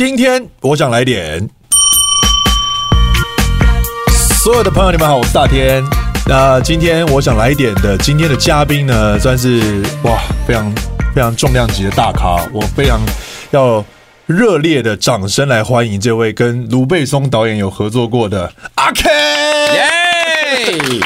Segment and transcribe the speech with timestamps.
[0.00, 1.46] 今天我想来点，
[4.42, 5.84] 所有的朋友，你们好，我是大天。
[6.26, 10.72] 那今天我想来点的，今天的嘉宾呢，算是哇，非常
[11.14, 12.98] 非常重量级的大咖，我非常
[13.50, 13.84] 要
[14.24, 19.04] 热烈的掌声来欢迎这位跟卢贝松导演有合作过的阿 Ken。
[19.74, 21.00] 耶！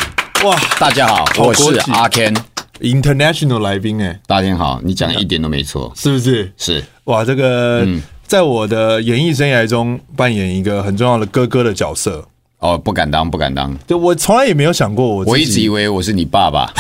[0.45, 6.53] 哇，大家好，我是阿 Ken，International 来宾哎，大天好，你讲的一点都没错，是不是？
[6.57, 7.85] 是哇，这个。
[8.25, 12.27] 嗯在我的演艺生涯中扮演一个很重要的哥哥的角色
[12.59, 13.77] 哦，不敢当，不敢当。
[13.87, 16.73] 对，我从来也没有想过我，我一直以为我是你爸爸，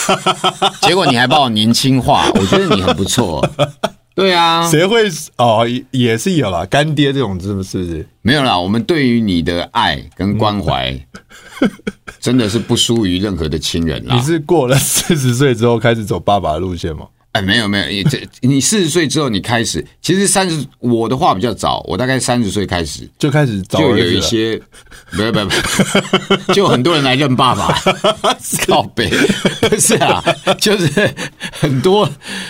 [0.86, 3.42] 结果你还把我年轻化，我觉得你很不错。
[4.14, 5.08] 对啊，谁会
[5.38, 5.66] 哦？
[5.90, 8.06] 也是有啦，干爹这种是不是？
[8.20, 10.94] 没有啦，我们对于你的爱跟关怀，
[12.20, 14.14] 真的是不输于任何的亲人啦。
[14.14, 17.06] 你是过了四十岁之后开始走爸爸的路线吗？
[17.36, 24.58] 哎，没有没有，你这你四十岁之后你开始，其实三十我的话比较早，我大概三十岁开始就开始就有一些，
[25.10, 27.78] 没有没有，就很多人来认爸爸，
[28.66, 29.10] 靠北，
[29.68, 30.24] 不是啊，
[30.58, 31.10] 就是
[31.52, 32.08] 很多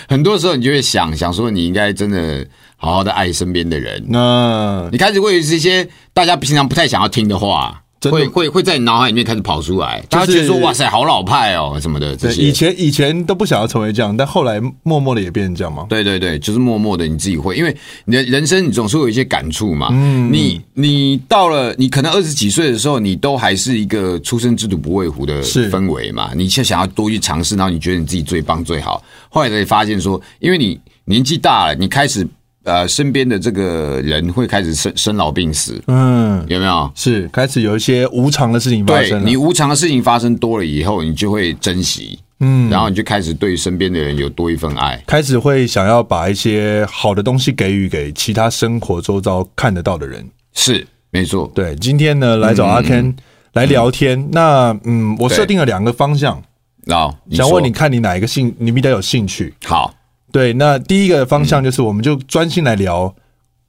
[0.08, 7.82] 很多时候你就会想想说，你应该真的好好的爱身边的人，那你开始会有一些大家平常不太想要听的话。
[8.10, 12.16] 会会会在你脑海里面开始跑出来，大家觉得说哇塞，好老派哦什么的。
[12.16, 15.86] 这些以前以前都不想要成为这样，但后来默默的也变成这样吗？
[15.88, 19.88] 对对对，就是默默的你自己会，因为你的人生你总是有一些感触嘛。
[19.90, 26.30] 嗯，你你到了你可能二十几岁的时候，你都还是一个初生之犊不畏虎的氛围嘛。
[26.34, 32.26] 你却想要多去尝试，然后你觉得你自己最棒最好，后来才发现说，因为你年纪大了，你开始。
[32.66, 36.90] 呃，身边的这个人会开始生生老病死，嗯，有没有？
[36.96, 39.24] 是开始有一些无常的事情发生。
[39.24, 50.28] 你无常的事情发生多了以后，你就会珍惜，嗯，然后你就开始对身边的人有多一份爱，开始会想要把一些好的东西给予给其他生活周遭看得到的人。
[50.52, 51.48] 是，没错。
[51.54, 53.14] 对，今天呢，来找阿 Ken
[53.52, 54.18] 来聊天。
[54.18, 56.42] 嗯那嗯，我设定了两个方向，
[56.86, 59.54] 哦，想问你看你哪一个兴，你比较有兴趣？
[59.64, 59.94] 好。
[60.36, 63.14] 对，那第一个方向就是，我们就专心来聊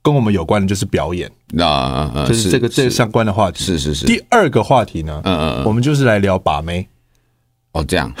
[0.02, 3.64] 跟我们有关的，就是表演，那啊，就是这个这个相关的话题。
[3.64, 4.04] 是是是。
[4.04, 6.86] 第二个话题呢，嗯嗯，我们就是来聊把妹。
[7.72, 8.12] 哦，这样，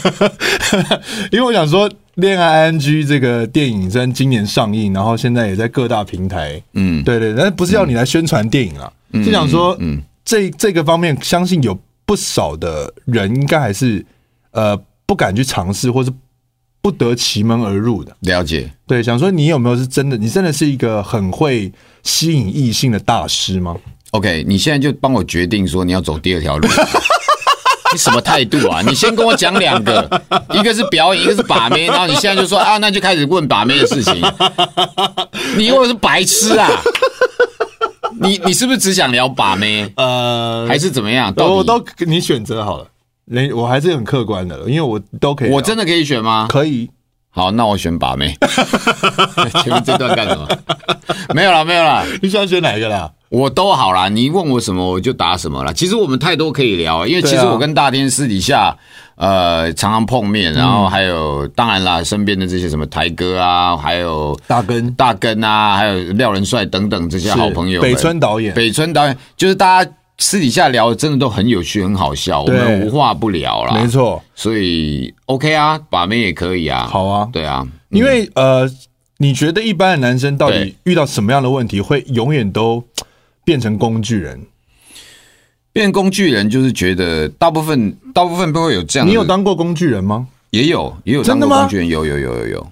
[1.30, 14.02] 因为我想说，《恋爱 ING》这个电影虽然今年上映，然后现在也在各大平台，嗯，对对，但不是要你来宣传电影啊，就想说，嗯，这这个方面，相信有不少的人应该还是
[14.52, 16.10] 呃不敢去尝试，或是。
[16.82, 18.16] 不得其门而入的。
[18.20, 20.16] 了解，对，想说你有没有是真的？
[20.16, 21.70] 你真的是一个很会
[22.02, 23.76] 吸引异性的大师吗
[24.12, 26.66] ？OK，你现在就帮我决定说你要走第二条路，
[27.92, 28.80] 你什么态度啊？
[28.82, 30.22] 你先跟我讲两个，
[30.54, 34.14] 一个是表演，一个是把妹，然后你现在就说啊，那就开始问把妹的事情。
[35.56, 36.70] 你以为我是白痴啊？
[38.22, 39.90] 你你是不是只想聊把妹？
[39.96, 41.32] 呃，还是怎么样？
[41.34, 42.86] 都都你选择好了。
[43.54, 45.50] 我还是很客观的，因为我都可以。
[45.50, 46.46] 我真的可以选吗？
[46.48, 46.90] 可以。
[47.32, 48.36] 好，那我选把妹。
[49.62, 50.48] 前面这段干什么？
[51.32, 52.04] 没有了，没有了。
[52.20, 53.08] 你想选哪一个啦？
[53.28, 55.72] 我都好啦，你问我什么我就答什么啦。
[55.72, 58.76] 其实我们太多可以聊，因为其实我跟大天私底下
[59.14, 67.80] 呃常常碰面，然后还有当然啦，身边的这些什么台哥啊，还有大根大根啊，还有廖仁帅等等这些好朋友。
[67.80, 69.90] 北村导演，北村导演就是大家。
[70.22, 73.80] 私底下聊的真的都很有趣，很好笑，我们无话不聊啦。
[73.80, 76.86] 没错，所以 OK 啊，把妹也可以啊。
[76.86, 78.70] 好啊，对啊，因为呃，
[79.16, 82.84] 你觉得一般的男生到底遇到什么样的问题会永远都
[83.44, 84.42] 变成工具人？
[85.72, 89.08] 变工具人就是觉得大部分大部分都会有这样。
[89.08, 90.28] 你有当过工具人吗？
[90.50, 92.66] 也有，也有当过工具人，有有有有有。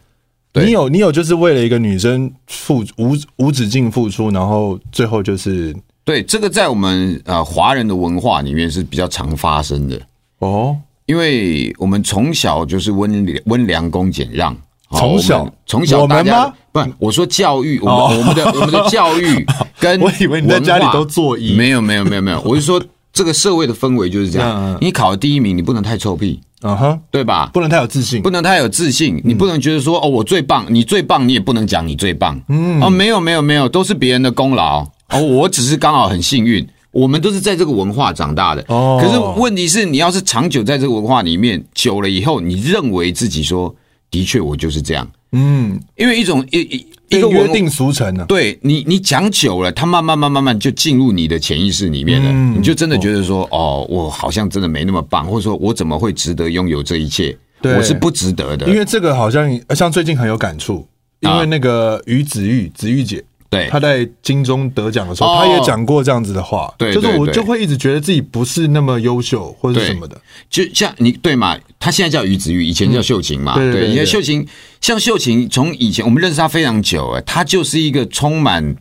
[0.53, 5.75] 你有你有就是为了一个女生付无无止境付出，然后最后就是。
[6.09, 10.01] 对，这个在我们呃华人的文化里面是比较常发生的。
[10.39, 10.75] 哦，
[11.05, 14.57] 因为我们从小就是温温良恭俭让，
[14.93, 19.45] 从小从小大家不，我说教育，我们我们的我们的教育
[19.79, 22.83] 跟我以为你在家里都做医，没有没有没有没有， 我是说
[23.13, 27.51] 这个社会的氛围就是这样，你考第一名，你不能太臭屁，嗯哼，对吧？
[27.53, 32.81] 不能太有自信，不能太有自信，你不能觉得说哦我最棒，你最棒，你也不能讲你最棒，嗯。
[32.81, 34.87] 哦没有没有没有，都是别人的功劳。
[35.11, 38.63] 哦，我只是刚好很幸运，我们都是在这个文化长大的。
[38.69, 43.75] 哦，可是问题是，你要是长久在这个文化里面久了以后，你认为自己说，
[44.11, 45.11] 的确我就是这样。
[45.33, 52.31] 嗯，因为一种一一一个约定俗成的，对你，你讲久了，它慢慢慢慢慢就进入你的潜意识里面了。
[52.31, 57.37] 嗯你就真的觉得说，哦，我好像真的没那么棒，或者说我怎么会值得拥有这一切？
[57.63, 58.69] 我是不值得的。
[58.69, 60.87] 因为这个好像像最近很有感触，
[61.21, 63.25] 因为那个于子玉子玉姐。
[63.51, 74.47] 对，他在金钟得奖的时候，他也讲过这样子的话，对，就是我就会一直觉得自己不是那么优秀或者什么的，就像你对嘛，他现在叫于子玉，以前叫秀琴嘛，对，以前秀琴
[74.81, 78.77] 像秀琴，从以前我们认识他非常久，哎，他就是一个充满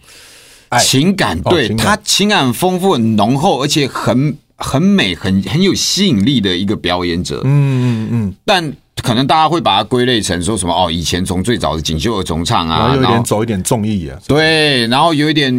[0.82, 8.74] 情感，对他情感丰富、很浓厚，而且很很美、很很有吸引力的一个表演者，嗯嗯嗯，但。
[9.04, 10.92] 可能大家会把它归类成说什么哦？
[10.92, 15.56] 以前从最早的锦绣儿重唱啊，然后有点走一点综艺啊，对，然后有一点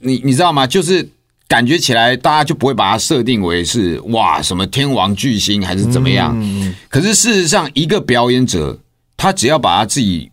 [0.00, 0.66] 你你知道吗？
[0.66, 1.08] 就是
[1.48, 6.32] 感觉起来大家就不会把它设定为是哇什么天王巨星还是怎么样？
[6.38, 8.78] 嗯，可是事实上，一个表演者
[9.16, 10.30] 他只要把他自己。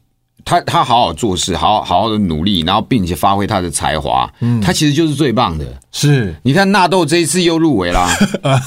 [0.50, 5.64] 他他好好做事，好好好的努力，然后并且发挥他的才华，嗯，他其实就是最棒的。
[5.92, 8.10] 是，你看纳豆这一次又入围啦，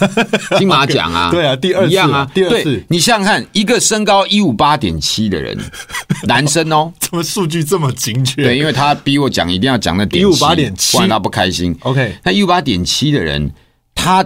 [0.59, 2.63] 金马奖啊，对啊，第二次一样啊，第二次。
[2.63, 5.59] 对，你想想看，一个身高一五八点七的人，
[6.23, 8.45] 男生哦，怎么数据这么精确？
[8.45, 11.77] 对，因为他逼我讲，一定要讲那点一五八点七，不然他不开心。
[11.81, 13.51] OK，那一五八点七的人，
[13.93, 14.25] 他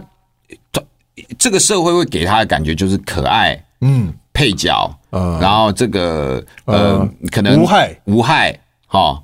[1.38, 4.12] 这个社会会给他的感觉就是可爱，嗯。
[4.37, 9.19] 配角，呃，然后这个呃，可能无害无害，哈，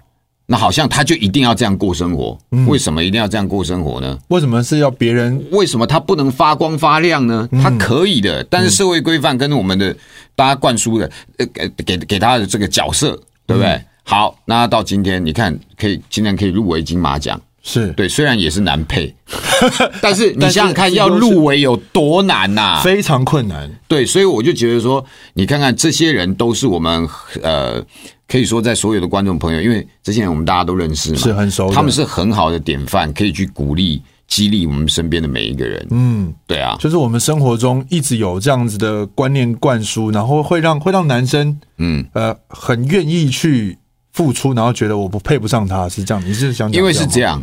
[0.47, 2.38] 那好像他就一定要这样过生活。
[2.67, 4.19] 为什么一定要这样过生活呢？
[4.29, 5.44] 为什么是要别人？
[5.50, 7.47] 为什么他不能发光发亮呢？
[7.62, 9.94] 他可以的，但是社会规范跟我们的
[10.35, 13.11] 大家灌输的，呃，给给给他的这个角色，
[13.47, 13.79] 对不对？
[14.05, 17.38] 好，那到今天你看，可以今天可以入围金马奖。
[17.62, 19.14] 是对，虽然也是难配，
[20.03, 22.81] 但是你想想看，要入围有多难呐？
[22.82, 23.70] 非常困难。
[23.87, 25.05] 对，所以我就觉得说，
[25.35, 27.09] 你看看这些人都是我们
[27.41, 27.81] 呃，
[28.26, 35.87] 可以说在所有的观众朋友，因为这些人我们大家都认识嘛，是很熟，他们是很好的典范，可以去鼓励、激励我们身边的每一个人。
[35.91, 43.79] 嗯，对啊，就是我们生活中一直有这样子的观念灌输，然后会让会让男生嗯呃很愿意去。
[44.12, 46.23] 付出，然后觉得我不配不上他，是这样？
[46.26, 47.43] 你是想因为是这样，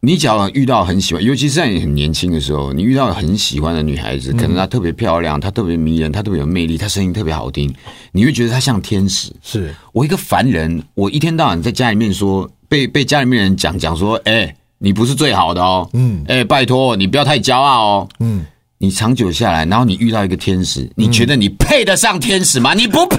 [0.00, 7.72] 你只要遇到很喜欢，尤其是在你很年轻的时候，你遇到很喜欢的女孩子，可能她特别漂亮，她特别迷人，她特别有魅力，她声音特别好听，
[8.10, 9.32] 你会觉得她像天使。
[9.42, 18.44] 是我一个凡人，我一天到晚在家里面说，被被家里面人讲讲说，哎，你不是最好的哦，嗯，哎，拜托你不要太骄傲哦，嗯。
[18.82, 22.74] 你长久下来，然后你遇到一个天使，你觉得你配得上天使吗？
[22.74, 23.16] 你不配，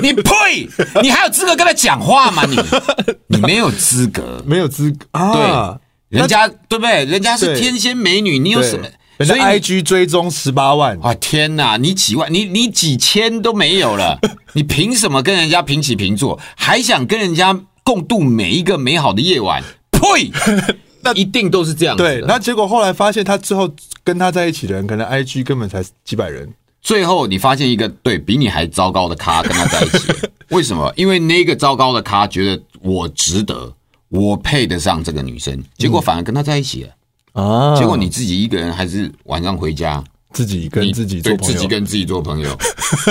[0.00, 0.68] 你配！
[1.02, 2.44] 你还有资格跟他讲话吗？
[2.46, 2.56] 你
[3.26, 5.32] 你没有资格，没有资格啊！
[5.32, 7.04] 对，人家对不对？
[7.06, 8.86] 人家是天仙美女，你有什么？
[9.24, 11.76] 所以 IG 追踪十八万，啊天哪！
[11.76, 12.32] 你几万？
[12.32, 14.16] 你你几千都没有了，
[14.54, 16.38] 你凭什么跟人家平起平坐？
[16.54, 19.60] 还想跟人家共度每一个美好的夜晚？
[19.90, 20.30] 呸！
[21.02, 21.96] 那一定都是这样。
[21.96, 23.72] 对，那结果后来发现，他最后
[24.06, 26.48] 跟他在一起的人，可能 IG 根本才几百人。
[26.80, 30.12] 最后你发现一个对比你还糟糕的咖跟他在一起，
[30.50, 30.92] 为什么？
[30.96, 33.74] 因为那个糟糕的咖觉得我值得，
[34.08, 37.42] 我配得上这个女生，结果反而跟他在一起了。
[37.42, 37.74] 啊！
[37.76, 42.56] 结果你自己一个人还是晚上回家，自己跟自己做朋友，自己跟自己做朋友。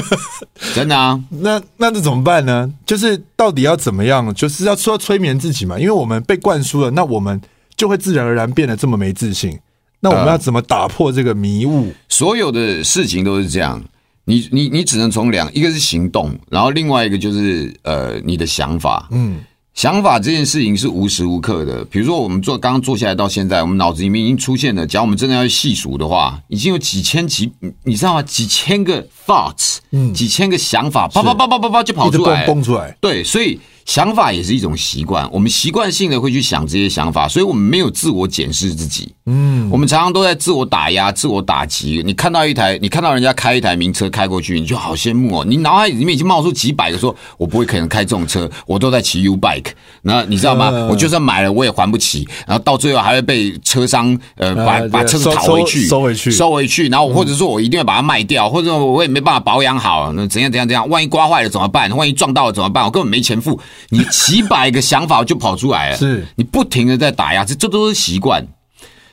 [0.74, 1.22] 真的啊？
[1.30, 2.72] 那那这怎么办呢？
[2.86, 4.34] 就是到底要怎么样？
[4.34, 7.42] 就是要说催眠自己嘛，因为我们被灌输了，那我们。
[7.78, 9.60] 就会自然而然变得这么没自信。
[10.00, 11.92] 那我们要怎么打破这个迷雾？
[12.10, 13.84] 所有的事情都是这样，
[14.26, 19.08] 你你你只能从两，一个是行动，然后另外一个就是呃你的想法。
[19.12, 19.40] 嗯，
[19.74, 21.84] 想法这件事情是无时无刻的。
[21.86, 27.52] 比如说我们做刚刚坐下来到现在，我们脑子里面已经出现了，假如我们真的要细数的话，已经有几千几，
[27.84, 28.22] 你知道吗？
[28.22, 32.96] 几千个 thoughts，嗯，几千个想法，啪啪啪啪啪啪就跑出来，蹦出来。
[33.02, 33.60] 对，所以。
[33.86, 39.14] 想法也是一种习惯，我们习惯性的会去想这些想法，所以我们没有自我检视自己。
[39.28, 42.02] 嗯，我们常常都在自我打压、自我打击。
[42.06, 45.46] 你看到一台，你看到人家开一台名车开过去，你就好羡慕哦。
[45.48, 49.68] 你脑海里面已经冒出几百个说，我不会可能开这种车，我都在骑 U bike。
[50.02, 50.72] 那你知道吗？
[50.90, 52.28] 我就算买了，我也还不起。
[52.48, 56.90] 然后到最后还会被车商呃把把车子讨回去，收回去，收回去。
[56.90, 60.88] 然后或者说我一定要把它卖掉，或者说我也没办法保养好，那怎样怎样怎样？
[60.90, 61.90] 万一刮坏了怎么办？
[61.96, 62.84] 万一撞到了怎么办？
[62.84, 63.60] 我根本没钱付。
[63.90, 66.26] 你几百个想法就跑出来了，是。
[66.36, 68.46] 你不停的在打压，这这都是习惯，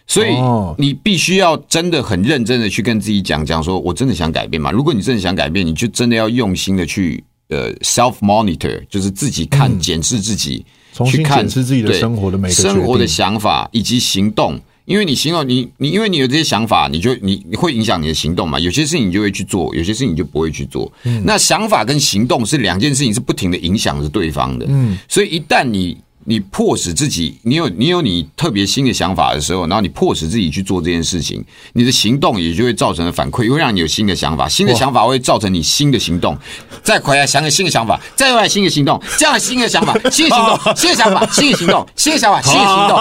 [0.06, 0.34] 所以
[0.78, 4.70] 你必须要真的很认真的去跟自己讲讲，说我真的想改变吗？
[4.70, 10.64] 如果你真的想改变，你就真的要用心的去呃 self monitor，就是自己看检视自己，
[11.06, 14.60] 去看检视自己的生活的每个生活的想法以及行动。
[14.84, 18.58] 因为你行动，你你因为你有这些想法，你就你你会影响你的行动嘛？
[18.58, 20.92] 有些事情你就会去做，有些事情你就不会去做。
[21.04, 24.66] 嗯，那想法跟行动是两件事情，是不停的影响着对方的。
[24.68, 36.36] 嗯，所以一旦你你迫使自己，你有你有你特别新的想法的时候，然后你迫使自己去做这件事情，你的行动也就会造成的反馈，会让你有新的想法，新的想法会造成你新的行动，
[36.82, 42.98] 再回来想个新的想法，再回来新的行动，这样 新的想法，新的行动，新的想法，新的行动，新的想法，新的行动，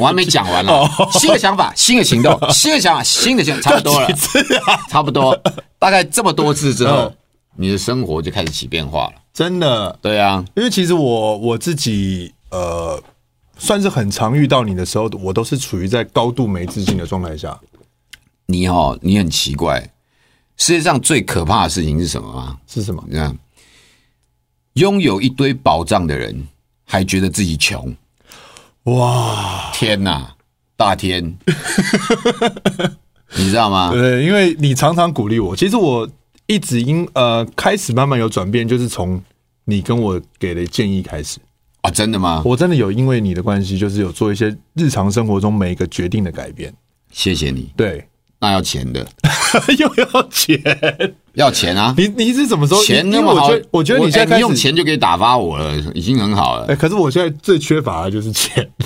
[0.00, 0.72] 我还没讲完呢，
[1.12, 4.08] 新的想法，新的行动，新的想法，新的行动，差不多了，
[4.90, 5.38] 差不多，
[5.78, 7.12] 大概这么多次之后，
[7.56, 9.12] 你的生活就开始起变化了。
[9.32, 13.02] 真的，对啊，因为其实我我自己呃，
[13.58, 17.58] 算是很常遇到你的时候，我都是处于在高度没自信的状态下。
[18.46, 19.80] 你哦，你很奇怪，
[20.56, 22.58] 世界上最可怕的事情是什么吗？
[22.66, 23.04] 是什么？
[23.08, 23.36] 你看，
[24.74, 26.46] 拥有一堆宝藏的人
[26.84, 27.94] 还觉得自己穷，
[28.84, 29.70] 哇！
[29.74, 30.34] 天哪，
[30.76, 31.36] 大天，
[33.36, 33.90] 你知道吗？
[33.92, 36.08] 对，因为你常常鼓励我，其实我。
[36.46, 39.22] 一直因呃开始慢慢有转变，就是从
[39.64, 41.38] 你跟我给的建议开始
[41.82, 42.42] 啊，真的吗？
[42.44, 46.72] 我真的有因为你的关系，就是有做一些日常生活中每一个决定的改变。
[47.10, 47.70] 谢谢你。
[47.76, 48.06] 对，
[48.40, 49.06] 那要钱的，
[49.78, 50.60] 又要钱，
[51.34, 51.94] 要钱啊！
[51.96, 52.82] 你你是怎么说？
[52.84, 56.64] 钱那么好，我，我觉得你现在开始、欸、用钱就可以打发我了，已经很好了。
[56.64, 58.68] 哎、欸，可是我现在最缺乏的就是钱。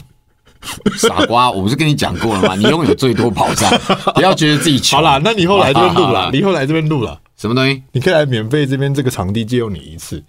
[0.98, 2.54] 傻瓜，我不是跟你讲过了吗？
[2.54, 3.70] 你拥有最多宝藏，
[4.14, 4.98] 不要觉得自己穷。
[4.98, 7.18] 好啦，那你后来这边录了，你后来这边录了。
[7.40, 7.82] 什么东西？
[7.92, 10.23] 你可以来免费这边这个场地借用你一次。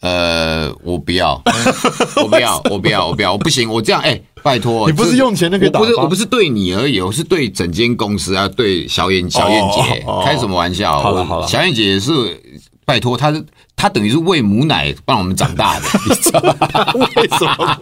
[0.00, 1.42] 呃，我不要，
[2.22, 5.80] 我不要，我不要，我不要，我不行，我这样，哎、欸，拜托，你不是用钱就可以打？
[5.80, 11.00] 不是，我不是对你而已，我是对整间公司啊，对小燕小燕姐，开什么玩笑？
[11.00, 12.12] 好了好了，小燕姐是
[12.84, 13.44] 拜托，他是。
[13.76, 16.92] 他等于是喂母奶帮我们长大的， 你知道吗？
[16.94, 17.78] 为什么？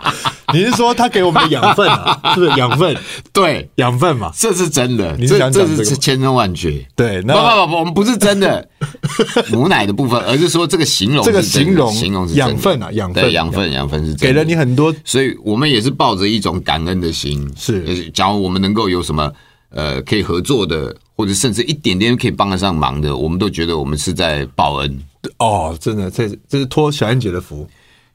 [0.52, 2.18] 你是说他给我们养分啊？
[2.34, 2.96] 是不是养分？
[3.32, 5.14] 对，养分嘛，这是真的。
[5.16, 6.84] 你这，这是千真万确。
[6.96, 8.66] 对，那不不不，我们不是真的
[9.52, 17.48] 母奶的部分，而是说这个形容，这个形容形容是养分啊，养分，养分，养分是给了你很多，所以我们也是抱着一种感恩的心。
[17.56, 19.30] 是，假如我们能够有什么
[19.70, 20.92] 呃可以合作的，
[21.22, 25.02] 或者甚至一点点可以帮得上忙的，我们都觉得我们是在报恩。
[25.38, 27.64] 哦，真的，这这是托小燕姐的福。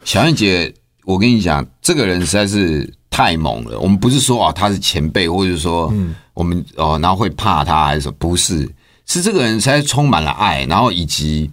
[0.04, 0.74] 小燕姐，
[1.06, 3.80] 我跟你讲，这个人实在是太猛了。
[3.80, 8.16] 我们不是说啊，他是前辈，或者说，嗯，我们哦，然后会怕他还是什么？
[8.20, 8.70] 不是，
[9.06, 11.50] 是这个人实在充满了爱，然后以及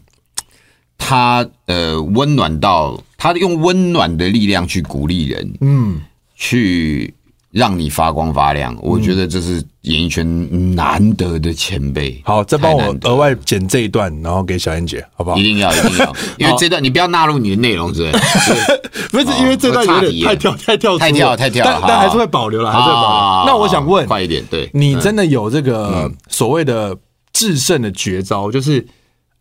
[0.99, 6.01] 他呃，温暖到他用温暖的力量去鼓励人，嗯，
[6.35, 7.14] 去。
[7.55, 12.21] 让你发光发亮，我觉得这是演艺圈难得的前辈。
[12.25, 15.37] 好，再帮我额外剪这一段，然后给小燕姐，好不好？
[15.37, 18.55] 一定要，一定要， 因为这段你不要纳入你的内容，是不是？
[19.13, 23.53] 不是，因为这段有点太跳，太跳，太跳，太跳，但但还是会保留了，还是会保留。
[23.53, 26.97] 那我想问，快一点，对，你真的有这个所谓的
[27.33, 28.85] 制胜的绝招，就是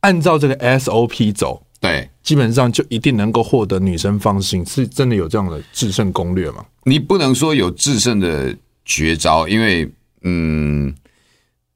[0.01, 6.63] 按照这个 SOP 走，对，基本上就一定能够获得女生芳心，是真的有这样的制胜攻略吗？
[6.85, 10.95] 你不能说有制胜的绝招，因为，嗯，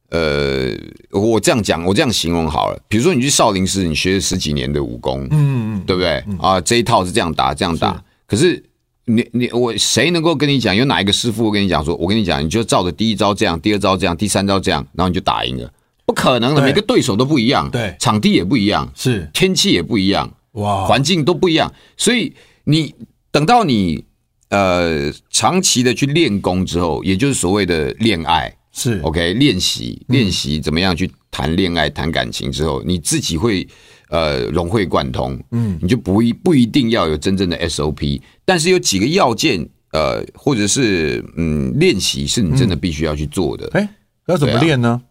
[0.10, 0.74] 呃，
[1.12, 2.82] 我这样讲，我这样形容好了。
[2.88, 6.24] 比如说，你去少林寺，你学了十几年的武功，嗯嗯，对不对？
[6.40, 8.02] 啊，这一套是这样打，这样打。
[8.26, 8.64] 可是，
[9.04, 10.74] 你你我谁能够跟你讲？
[10.74, 15.70] 有哪一个师傅跟你讲说，我跟你讲，你就照着第一招这样，第二招这样，第三招这样，然后你就打赢了？
[16.08, 19.30] 不可能的，每个对手都不一样，对，场地也不一样，是。
[19.32, 22.34] 天气也不一样，哇，环境都不一样，所以
[22.64, 22.96] 你
[23.32, 24.04] 等到你。
[24.50, 28.98] 呃，长期的去练功之后，也就是所谓的恋爱，是。
[29.02, 33.68] OK 练习练习怎么样去谈恋爱、谈感情之后，你自己会
[34.08, 43.70] 呃融会贯通，嗯，你就不一不一定要有真正的 SOP，但是有几个要件，呃，或者是嗯练习是你真的必须要去做的。
[43.74, 43.90] 哎，
[44.28, 45.02] 要怎么练呢？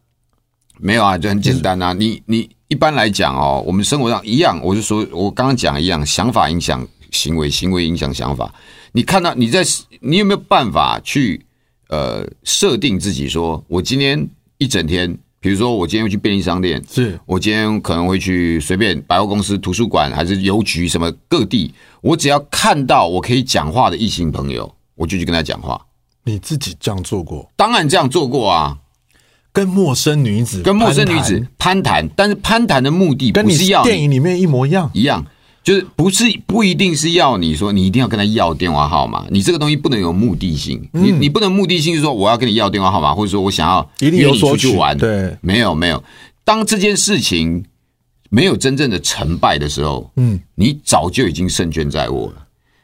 [0.78, 1.92] 没有啊，就很简单啊。
[1.92, 8.52] 你你一般来讲哦，我们生活上一样，我就说我刚刚讲一样，想法影响行为，行为影响想法。
[8.92, 9.62] 你看到你在，
[10.00, 11.44] 你有没有办法去
[11.88, 14.28] 呃设定自己说，我今天
[14.58, 25.80] 一整天，比如说我今天会去便利商店，是我今天可能会去随便百货公司、图书馆还是邮局什么各地，我只要看到我可以讲话的异性朋友，我就去跟他讲话。
[26.24, 27.48] 你自己这样做过？
[27.54, 28.76] 当然这样做过啊，
[29.56, 34.90] 跟陌生女子跟陌生女子攀谈，但是攀谈的目的不是要电影里面一模一样。
[34.92, 35.24] 一样。
[35.64, 46.04] 就是不是不一定是要你说你一定要跟他要电话号码，你这个东西不能有目的性，你你不能目的性是说我要跟你要电话号码，或者说我想要约你出去玩，对，没有没有。
[46.44, 47.64] 当这件事情
[48.28, 52.34] 没有真正的成败的时候，嗯，你早就已经胜券在握了。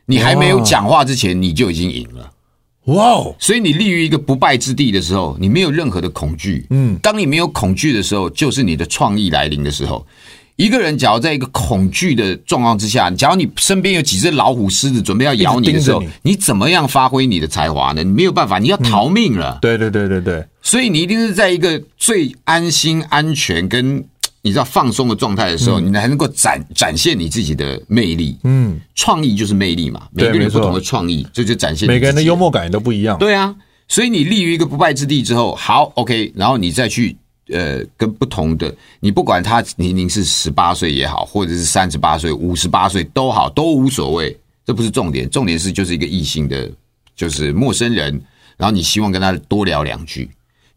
[0.06, 2.31] 你还没有讲话之前，你就已经赢了。
[2.86, 3.36] 哇哦！
[3.38, 6.66] 所以你立于一个不败之地的时候，你没有任何的恐惧。
[6.70, 10.04] 嗯，当你没有恐惧的时候，就是你的创意来临的时候。
[10.56, 18.02] 一个人，假如在一个恐惧的状况之下，假如你身边有几只老虎、狮子准备要咬你的时候，你，你怎么样发挥你的才华呢？
[18.02, 19.54] 你没有办法，你要逃命了。
[19.54, 24.04] 嗯、对对对对对，所以你一定是在一个最安心、安全跟
[24.42, 28.36] 你知道放松的状态的时候，嗯、你才能够展展现你自己的魅力。
[28.44, 33.16] 嗯，创意就是魅力嘛，每个人不同的创意，这就展现每个人的幽默感也都不一样。
[33.18, 33.54] 对啊，
[33.88, 37.16] 所以你立于一个不败之地之后，好，OK，然后你再去。
[37.48, 44.34] 呃，跟不同的，你不管他年龄是十八岁也好，或者是三十八岁、五十八岁都好，都无所谓，
[44.64, 46.70] 这不是重点，重点是就是一个异性的，
[47.14, 48.18] 就是陌生人，
[48.56, 50.30] 然后你希望跟他多聊两句，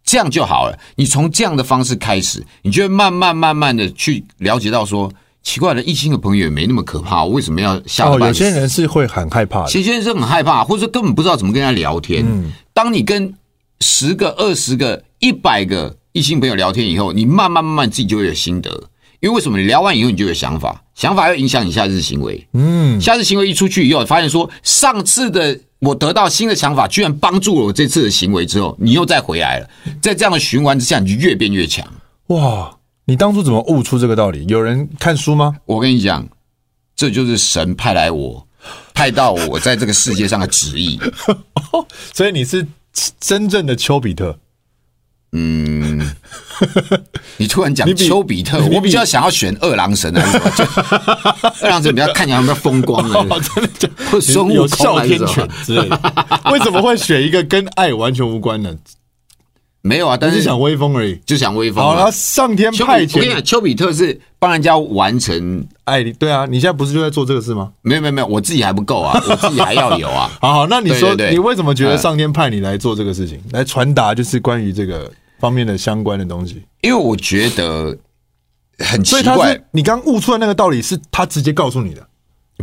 [0.05, 0.79] 这样就好了。
[0.95, 5.11] 你从这样的方式开始，你就会慢慢慢慢的去了解到说，
[5.43, 8.07] 奇怪的异性的朋友也没那么可怕，我为什么要吓？
[8.07, 12.23] 哦，有些人是会很害怕的，有些人是很害怕，或者说根本不知道怎么跟他聊天。
[12.25, 13.33] 嗯，当你跟
[13.81, 15.97] 十个、二十个、一百个。
[16.15, 18.71] 异性朋友聊天以后，你慢慢慢慢自己就会有心得，
[19.19, 19.59] 因为为什么？
[19.59, 22.47] 你聊完以后，你就有想法，想法要影响你下次行为。
[22.53, 29.69] 嗯，下次行为一出去以后，发现说上次的我得到新的想法，居然帮助了我这次的行为之后，你又再回来了，
[30.01, 31.85] 在这样的循环之下，你就越变越强。
[32.27, 34.45] 哇，你当初怎么悟出这个道理？
[34.47, 35.57] 有人看书吗？
[35.65, 36.27] 我跟你讲，
[36.95, 38.47] 这就是神派来我，
[38.93, 40.99] 派到我在这个世界上的旨意。
[42.13, 42.65] 所以你是
[43.19, 44.39] 真正的丘比特。
[45.33, 46.15] 嗯，
[47.37, 51.35] 你突然讲丘比特，比我比较想要选二郎神还是什么？
[51.61, 55.99] 二郎神比较看起来比较风光的，真的就或孙悟空有哮天犬之类的。
[56.51, 58.75] 为什么会选一个跟爱完全无关的？
[59.81, 61.83] 没有啊，但是想威风而已，就想威风。
[61.83, 63.17] 好了，上天派遣。
[63.17, 66.03] 我跟你讲，丘比特是帮人家完成爱。
[66.03, 67.71] 对啊，你现在不是就在做这个事吗？
[67.83, 70.31] 没有没有没有，我自己还不够啊， 我自己还要有啊。
[70.41, 75.11] 好好，那你说，你为什么觉得上天派你来做这个事情，来传达就是关于这个？
[75.45, 77.95] 方面的相关的东西，因为我觉得
[78.79, 79.19] 很奇怪。
[79.19, 82.01] 所以他是你刚悟出来那个道理，是他直接告诉你的？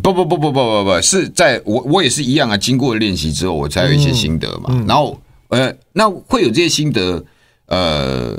[0.03, 2.57] 不不不不不不不，是在我我也是一样啊。
[2.57, 4.85] 经过练习之后，我才有一些心得嘛。
[4.89, 5.17] 然后
[5.51, 7.25] 呃，那会有这些心得，
[7.67, 8.33] 呃，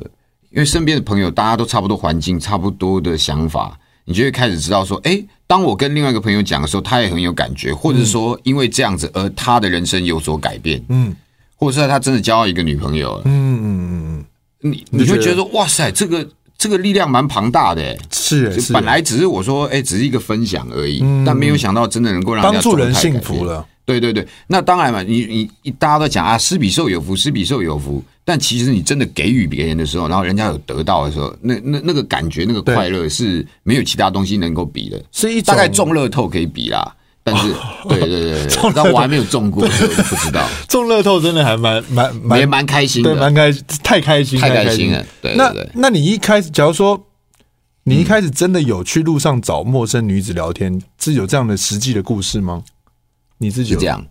[0.50, 11.15] 因为身边的朋友大家都差不多环境，差不多的想法，你就会开始知道说，哎，当我跟另外一个朋友讲的时候，他也很有感觉，或者是说因为这样子而他的人生有所改变，嗯。
[11.55, 14.25] 或者是他真的交到一个女朋友了，嗯嗯嗯嗯，
[14.63, 23.65] 你你会觉得说哇塞，这个这个力量蛮庞大的，是，是本来只是我说哎，只是一个分享而已，但没有想到真的能够让帮助人幸福了。
[23.85, 28.01] 对对对，那当然嘛，你你大家都讲啊，施比受有福，施比受有福。
[28.23, 36.95] 但其实你真的给予别人的时候，然后人家有得到的时候，那那那个感觉，那个快乐是没有其他东西能够比的，所以大概中乐透可以比啦。
[37.24, 37.53] 但是，
[37.88, 40.46] 对对对对，但 我还没有中过， 所以不知道。
[40.68, 45.05] 中乐透真的还蛮蛮蛮也蛮开心的，蛮开心太开心，太开心了。
[45.22, 47.01] 对，那那你一开始，假如说
[47.86, 52.64] 你一开始真的有去路上找陌生女子聊天，是有这样的实际的故事吗？
[53.38, 54.05] 你自己有这样？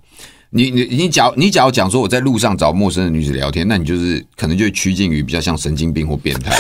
[0.55, 6.55] 你你你假如你假如讲说我在路上找陌生的女子聊天，那你就是可能就会趋近于比较像神经病或变态。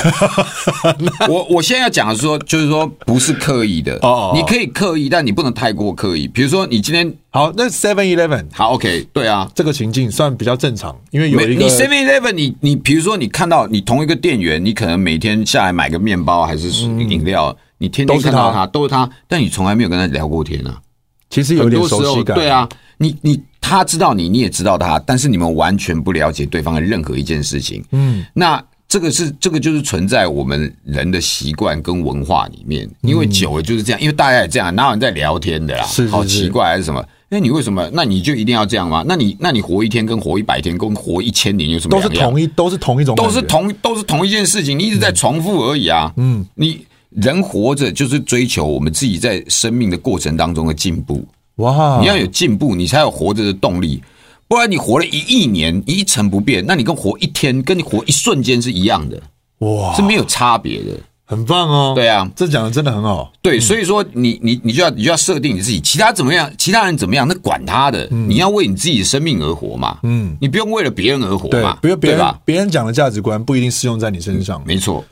[1.28, 6.26] 我我现在要讲的是说，就是说不是刻意的哦，你可以刻意，但你不能太过刻意。
[6.26, 20.81] 比如说你今天好，那 Seven Eleven 好 OK，对啊，这个情境算比较正常，因为有一个你 Seven Eleven，你你比如说你看到你同一个店员，你可能每天下来买个面包还是饮料，嗯、你天天看到他都是他，但你从来没有跟他聊过天啊。
[21.28, 23.38] 其实有点熟悉感，对啊，你你。
[23.62, 27.83] 他知道你，你也知道他，但是你们完全不了解对方的任何一件事情。
[27.92, 35.85] 嗯，那这个是这个就是存在我们人的习惯跟文化里面，因为久了就是这样，因为大家也这样，哪有人在聊天的啦？
[35.87, 37.03] 是，是，是，好奇怪还是什么？
[37.31, 37.88] 那你为什么？
[37.94, 39.03] 那你就一定要这样吗？
[39.09, 41.98] 那你那你活一天跟活一百天跟活一千年有什么？
[41.98, 46.12] 都是同一都是同一种，都是同都是同一件事情，你一直在重复而已啊。
[46.18, 51.27] 嗯，你人活着就是追求我们自己在生命的过程当中的进步。
[51.57, 51.99] 哇！
[52.01, 54.03] 你要有进步，你才有活着的动力。
[54.49, 59.19] 不然你活了一亿年一成不变，那你跟活一天，跟你活一瞬间是一样的。
[59.61, 61.93] 哇，是没有差别的，很棒哦。
[61.95, 63.33] 对啊，这讲的真的很好。
[63.41, 68.07] 对，所以说你你你就要你就要设定你自己，其他怎么样，其他人怎么样，那管他的。
[68.11, 69.99] 你要为你自己的生命而活嘛。
[70.03, 71.79] 嗯，你不用为了别人而活嘛。
[71.81, 74.62] 不要，别人别人讲的价值观不一定适用在你身上。
[74.67, 75.03] 没错，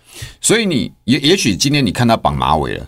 [0.43, 2.87] 所以你也也许今天你看他绑马尾了。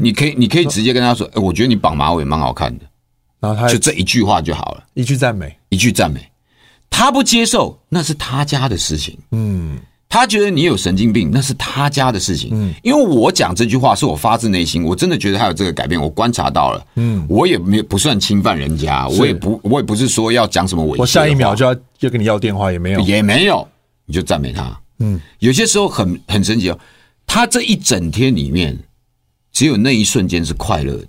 [0.00, 2.84] 你可以，你可以直接跟他说：“哎，我觉得你绑马尾蛮好看的。”
[3.40, 6.26] 然后他就这一句话就好了，一句赞美，一句赞美。
[6.88, 9.18] 他不接受，那是他家的事情。
[9.32, 9.76] 嗯，
[10.08, 12.50] 他觉得你有神经病，那是他家的事情。
[12.52, 16.86] 嗯，因为我讲这句话是我发自内心，我真的觉得他有这个改变，我观察到了。
[16.94, 21.00] 嗯，我也没不算侵犯人家，我也不，我也不是说要讲什么猥亵。
[21.00, 23.68] 我下一秒就要要跟你要电话，也没有，也没有，
[24.06, 24.80] 你就赞美他。
[25.00, 26.78] 嗯，有些时候很很神奇哦。
[27.26, 28.78] 他这一整天里面，
[29.54, 31.08] 只有那一瞬间是快乐的。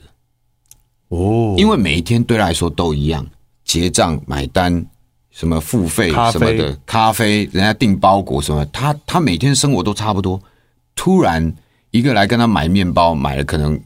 [1.09, 3.27] 哦，因为每一天对他来说都一样，
[3.65, 4.85] 结账、买单、
[5.31, 10.41] 什么付费什么的，咖啡，人家订包裹什么，他他每天生活都差不多。
[10.95, 11.53] 突然
[11.91, 13.77] 一个来跟他买面包，买了可能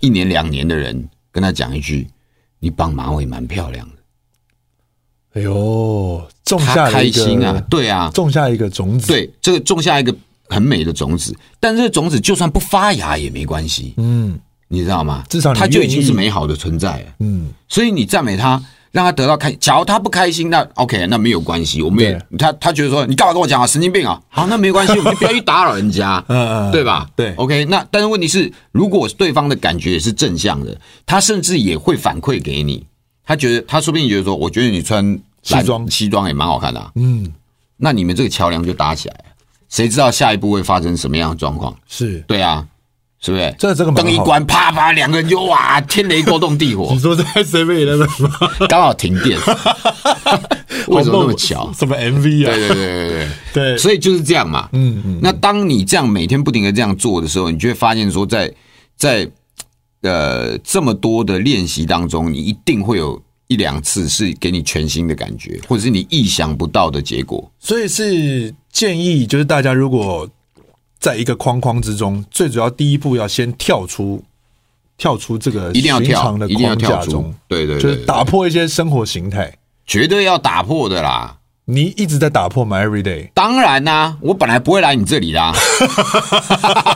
[0.00, 2.08] 一年两年的人，跟他讲一句
[2.58, 3.94] ：“你绑马尾蛮漂亮的。”
[5.34, 7.62] 哎呦，种下开心啊！
[7.70, 10.12] 对啊，种下一个种子，对，这个种下一个
[10.48, 11.36] 很美的种子。
[11.60, 14.38] 但这个种子就算不发芽也没关系，嗯。
[14.70, 15.24] 你知道吗？
[15.30, 17.06] 至少它就已经是美好的存在了。
[17.20, 19.50] 嗯，所以你赞美他，让他得到开。
[19.52, 21.80] 假如他不开心，那 OK，那没有关系。
[21.80, 23.66] 我们也他他觉得说，你干嘛跟我讲啊？
[23.66, 24.20] 神经病啊！
[24.28, 26.22] 好，那没关系，我们就不要去打扰人家。
[26.28, 27.08] 嗯嗯，对吧？
[27.16, 27.64] 对，OK。
[27.64, 32.84] 那但是问题是，如果对方的感觉也是正向的，他甚至也会反馈给你。
[33.24, 36.92] 他觉得他说不定觉得说，我觉得你穿西装西装也蛮好看的。
[36.96, 37.32] 嗯，
[37.78, 39.24] 那你们这个桥梁就搭起来了。
[39.68, 41.76] 谁知道下一步会发生什么样的状况？
[41.88, 42.66] 是对啊。
[43.20, 43.52] 是不是？
[43.58, 46.90] 这这个灯一关，啪啪，两个人就哇，天雷勾动地火。
[46.94, 48.30] 你说在 Seven Eleven 吗？
[48.70, 49.36] 刚好停电，
[50.86, 51.68] 为什么那么巧？
[51.72, 52.54] 什么 MV 啊？
[52.54, 54.68] 对对对对对对，所以就是这样嘛。
[54.72, 55.18] 嗯嗯。
[55.20, 58.46] 那当你这样每天不停的这样做的时候，你就会发现说在，
[58.96, 59.30] 在在
[60.02, 67.50] 呃这么多的练习当中，你一定会有一两次是给你全新的感觉，或者是你意想不到的结果。
[67.58, 70.26] 所以是建议，就是大家如果。
[71.00, 74.20] 在一个框框之中，最主要第一步要先跳出，
[74.96, 79.56] 跳出这个寻常的框架中，对对，就是打破一些生活形态，
[79.86, 81.37] 绝对要打破的啦。
[81.70, 85.52] 你一直在打破 my every day，当然啦、啊，我本来不会来你这里啦，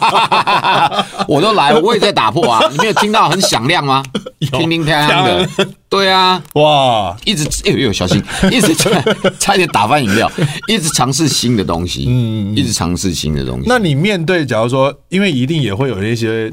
[1.28, 2.66] 我都来，我也在打破啊。
[2.70, 4.02] 你没有听到很响亮吗？
[4.40, 9.04] 乒乒乓乓的，对啊，哇，一直哎呦小心，一直在
[9.38, 10.32] 差点打翻饮料，
[10.66, 13.66] 一直尝试新的东西，嗯，一直尝试新的东西。
[13.66, 16.50] 那你面对，假如说，因为一定也会有一些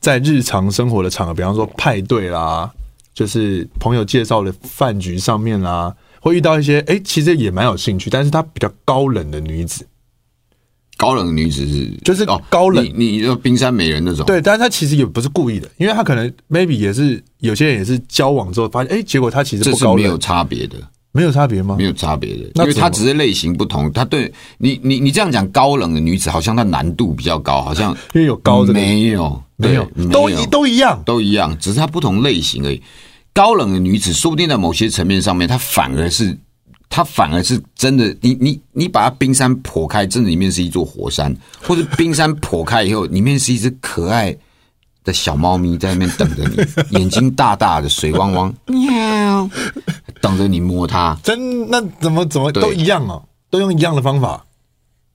[0.00, 2.70] 在日常生活的场合，比方说派对啦，
[3.12, 5.92] 就是朋友介绍的饭局上面啦。
[6.20, 9.86] 会遇到一些哎、欸，其实也蛮有兴趣，但是她比较高冷的女子。
[10.96, 14.26] 高冷的女子是就是高冷，哦、你你说冰山美人那种。
[14.26, 20.76] 对，但是她其实也不是故意的，因为她可能 maybe 也是有些人也是交往之后发现，哎、欸，结果她其实不高冷，这是没有差别的，
[21.12, 21.76] 没有差别吗？
[21.78, 23.92] 没有差别的，因为她只是类型不同。
[23.92, 32.82] 她对你你你这样讲高冷的女子，好像她难度比较高，好像因为有高的没有没有都一都一样都一样，只是她不同类型而已。
[33.38, 36.36] 高冷的女子，说不定在某些层面上面，她反而是，
[36.88, 38.04] 她反而是真的。
[38.20, 44.36] 你你你把它冰山剖开，真的里面是一座火山，或者冰山剖开以后，里面是一只可爱
[45.04, 49.48] 的小猫咪在那边等着你，眼睛大大的，水汪汪，喵，
[50.20, 51.16] 等着你摸它。
[51.22, 54.44] 真那怎么怎么都一样哦，都用一样的方法，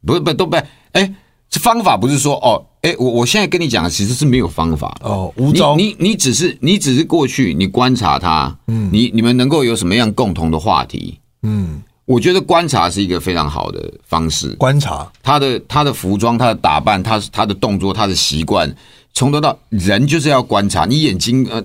[0.06, 0.56] 不是不是都不
[0.94, 1.14] 哎。
[1.60, 5.76] 方法不是说哦，哎，我我现在跟你讲其实是没有方法哦，无招。
[5.76, 11.20] 你你，你只是你只是过去你观察他，嗯，你你们能够有什么样共同的话题？
[11.44, 14.50] 嗯，我觉得观察是一个非常好的方式。
[14.56, 18.74] 观察他的他的服装、他的打扮、他他的动作、他的习惯。
[19.14, 21.64] 从头到人就是要观察，你眼睛呃，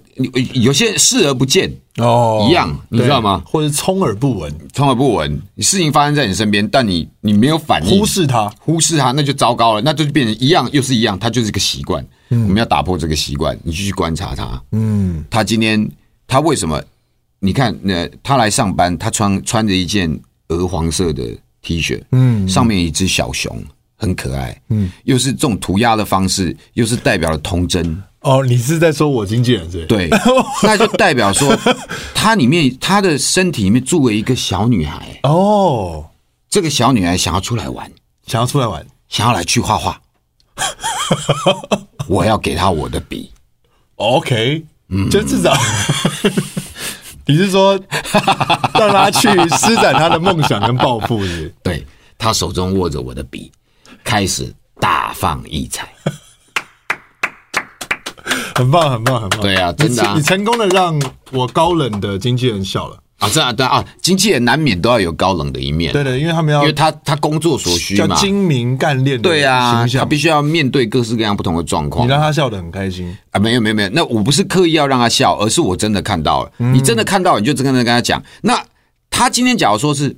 [0.53, 3.43] 有些视而不见哦，一样，你知道吗？
[3.47, 12.07] 或者充耳不闻，充耳不闻，事情发生在你身边，但你你没有反应，忽视它，忽视它，那就糟糕了，那就变成一样又是一样，它就是一个习惯。
[12.29, 14.63] 嗯，我们要打破这个习惯，你继续观察它。
[14.73, 15.91] 嗯，他今天
[16.27, 16.83] 他为什么？
[17.41, 21.23] 你看，那他来上班，他穿穿着一件鹅黄色的
[21.63, 23.57] T 恤，嗯，上面一只小熊。
[23.99, 28.03] 很可爱，嗯，又是这种涂鸦的方式，又是代表了童真。
[28.21, 29.85] 哦，你是在说我经纪人是？
[29.87, 30.09] 对，
[30.63, 31.57] 那就代表说，
[32.15, 35.21] 他里面他的身体里面住了一个小女孩。
[35.25, 36.07] 哦，
[36.49, 37.91] 这个小女孩想要出来玩，
[38.27, 40.01] 想要出来玩，想要来去画画。
[42.09, 43.31] 我要给她我的笔。
[43.97, 45.57] OK，嗯，就至少，
[47.27, 47.79] 你是说
[48.75, 51.23] 让她去施展她的梦想跟抱负？
[51.25, 51.55] 是？
[51.63, 53.51] 对，她手中握着我的笔。
[54.09, 55.87] 开始大放异彩，
[58.57, 59.41] 很棒，很棒，很棒！
[59.43, 60.99] 对啊，真的、啊你，你成功的让
[61.31, 63.29] 我高冷的经纪人笑了啊！
[63.29, 72.07] 这样对啊，经纪人难免都要有高冷的一面，对的，因为他们要，因为他他工作所需嘛，精明干练，对啊，他必须要面对各式各样不同的状况。
[72.07, 73.39] 你让他笑得很开心啊？
[73.39, 76.53] 没有，没有，没有，那我不是刻意要让他笑，而是我真的看到了。
[76.61, 78.23] 嗯、你真的看到，你就真的跟他讲。
[78.41, 78.59] 那
[79.11, 80.17] 他今天假如说是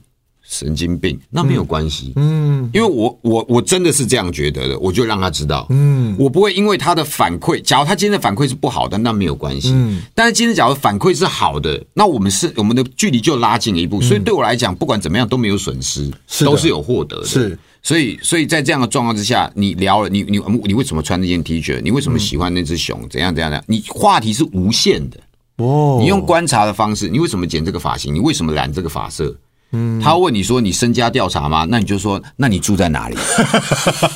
[0.51, 2.13] 神经病，那没有关系。
[2.17, 5.65] 嗯，因为我我我真的是这样觉得的，我就让他知道。
[5.71, 9.71] 嗯，我不会因为他的反馈，假如他今天的反馈是不好的，那没有关系。
[9.73, 14.01] 嗯，但是今天假如反馈是好的，那我们是我们的距离就拉近了一步。
[14.01, 16.11] 所以对我来讲，不管怎么样都没有损失，
[16.41, 17.27] 都是有获得的。
[17.27, 21.81] 是，所以所以在这样的状况之下，你聊了，你你你为什么穿那件 T 恤？
[21.81, 23.09] 你为什么喜欢那只熊？
[23.09, 23.65] 怎样怎样怎样？
[23.69, 25.21] 你话题是无限的。
[25.59, 28.13] 哦，你用观察的方式，你为什么剪这个发型？
[28.13, 29.33] 你为什么染这个发色？
[29.73, 31.67] 嗯，他问你说你身家调查吗？
[31.69, 33.17] 那你就说，那你住在哪里？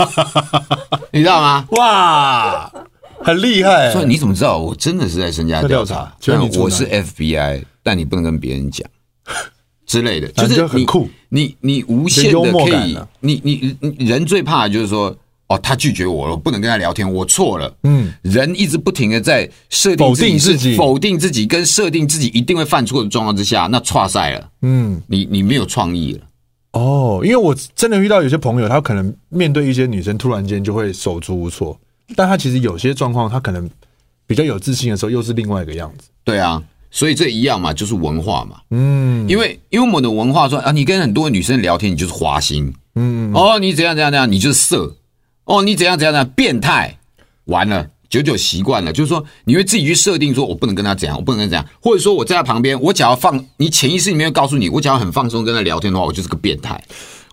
[1.13, 1.67] 你知道吗？
[1.73, 2.73] 哇，
[3.23, 3.91] 很厉害！
[3.93, 6.13] 所以你怎么知道我真的是在身家调查？
[6.21, 8.89] 就我是 FBI，但你不能跟别人讲
[9.87, 11.09] 之类的，就是很酷。
[11.29, 15.17] 你你无限的可以，你你你人最怕的就是说。
[15.49, 17.73] 哦，他拒绝我了，我不能跟他聊天，我错了。
[17.83, 24.49] 嗯，人一直不停的在设定否定，自己否定自己，跟设定自己一定会犯错的状况之下，那错赛了。
[24.63, 26.21] 嗯，你你没有创意了。
[26.73, 31.79] 哦，因为我真的遇到有些朋友，他可能面对一些女生，突然间就会手足无措。
[32.17, 33.69] 但他其实有些状况，他可能
[34.27, 36.09] 比较有自信的时候，又是另外一个样子。
[36.25, 38.57] 对啊，所以这一样嘛，就是文化嘛。
[38.71, 42.73] 嗯，因为因为我们的文化说啊，你跟很多女生聊天，你就是花心。
[42.95, 44.97] 嗯，哦，你怎样怎样怎样，你就是色。
[45.45, 46.25] 哦，你怎样怎样的？
[46.25, 46.99] 变态，
[47.45, 56.77] 完了，久久习惯了，就是说你会自己去设定，说我不能跟他怎样，我不能跟他怎样，或者说我在他旁边，我只要放，你潜意识里面会告诉你，我只要很放松跟他聊天的话，我就是个变态；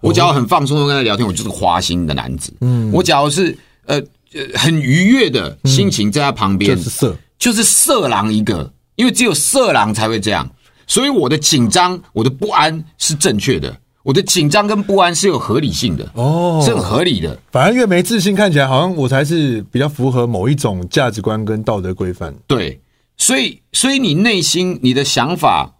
[0.01, 2.53] 我只要很放松跟他聊天，我就是个花心的男子。
[2.61, 3.97] 嗯，我假如是呃
[4.33, 10.49] 呃很愉悦的心情在他旁边，就是色，就是色狼一个，因为只有色狼才会这样，
[10.85, 13.77] 所以我的紧张，我的不安是正确的。
[14.03, 17.37] 我的紧张跟不安是有合理性的哦，是很合理的。
[17.51, 22.33] 反而越没自信，看起来好像我才是比较符合某一种价值观跟道德规范。
[22.47, 22.79] 对，
[23.17, 25.73] 所以所以你内心你的想法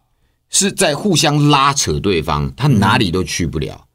[0.50, 3.86] 是在互相拉扯对方，他哪里都去不了。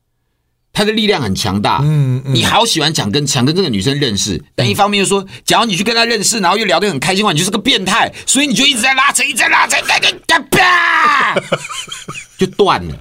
[0.73, 11.41] 他的力量很强大，嗯，你好喜欢讲跟想跟这个女生认识，但一方面又说，假如你去跟她认识，然后又聊得很开心的话，你就是个变态，所以你就一直在拉扯，一直在拉扯，嘎嘎嘎，啪，
[12.37, 12.95] 就断了。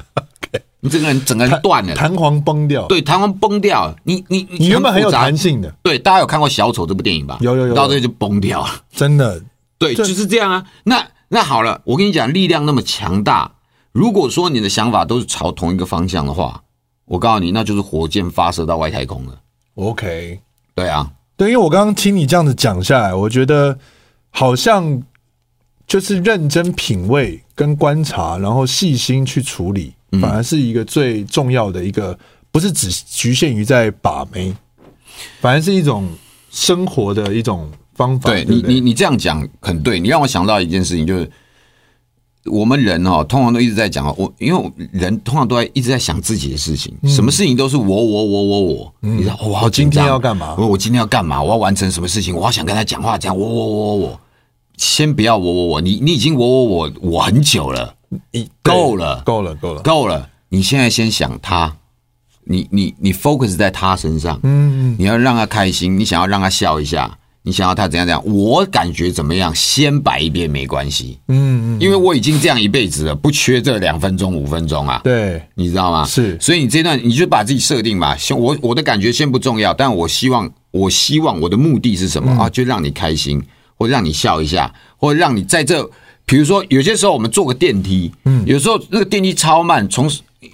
[0.86, 2.86] 你这个人整个人断了，弹簧崩掉。
[2.86, 3.92] 对，弹簧崩掉。
[4.04, 5.74] 你你你原本很有弹性的。
[5.82, 7.40] 对，大家有看过《小丑》这部电影吧？
[7.42, 8.70] 有有有，到这就崩掉了。
[8.92, 9.42] 真的，
[9.80, 10.64] 对，就是这样啊。
[10.84, 13.52] 那那好了，我跟你讲，力量那么强大，
[13.92, 16.62] 如果说你的想法都是朝同一个方向的话，
[17.06, 19.40] 我告诉你，那就是火箭发射到外太空了。
[19.74, 20.40] OK，
[20.76, 23.78] 对啊，对，因为我刚刚听你这样子讲下来，我觉得
[24.30, 25.02] 好像
[25.88, 29.94] 就是认真品味跟观察，然后细心去处理。
[30.22, 32.18] 反而是一个最重要的一个，
[32.52, 34.54] 不是只局限于在把妹，
[35.42, 36.08] 反而是一种
[36.52, 38.30] 生活的一种方法。
[38.30, 40.00] 对，你，你你这样讲很对。
[40.00, 41.30] 你让我想到一件事情，就是
[42.46, 48.94] 我们人哦，通常都一直在讲我，因为人通常都在一直在想自己的事情，嗯、什么事情都是我我我我我。
[49.02, 50.56] 嗯、你知道，我好，今天要干嘛？
[50.58, 51.42] 我我今天要干嘛？
[51.42, 52.36] 我要完成什么事情？
[52.36, 54.22] 我要想跟他讲话，讲我我我我。
[54.78, 57.95] 先不要我我我，你你已经我我我我很久了。
[58.32, 60.30] 你够了，够了，够了，够了！
[60.50, 61.76] 你现在先想他，
[62.46, 69.54] 你你你 focus 在他身上，嗯，你要让他开心，你想要让他笑一下，你想要他怎样怎样，我感觉怎么样？
[69.54, 76.06] 先摆一边没关系，嗯，因为我已经这样一辈子了，不缺这两分钟五分钟啊，对，你知道吗？
[76.06, 82.50] 是，所以你这段你就把自己设定吧，先我我的感觉先不重要，但我希望我希望我的目的是什么啊？
[82.50, 83.44] 就让你开心，
[83.76, 85.90] 或让你笑一下，或让你在这。
[86.26, 90.10] 比如说，有些时候我们坐个电梯，嗯，有时候那个电梯超慢，从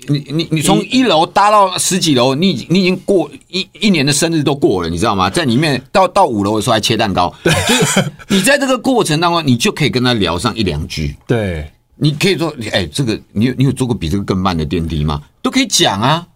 [0.07, 5.29] 你你你从一楼搭到十几楼，你你已经过一一年的生日都过了，你知道吗？
[5.29, 15.21] 在里面到到五楼的时候还切蛋糕，对， 就是你在这个过程当中，你就可以跟他聊上一两句，对，你可以说，哎，这个你有你有坐过比这个更慢的电梯吗？
[15.41, 16.27] 都可以讲啊，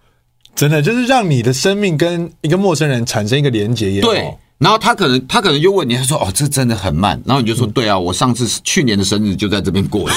[0.55, 4.37] 真的就是让你的生命跟一个陌生人产生一个连接也好，对。
[4.57, 10.15] 然后他可能他可能就问你，他说：“哦，这真的很慢。”然后你就说：“对啊，我上次去年的生日就在这边过了。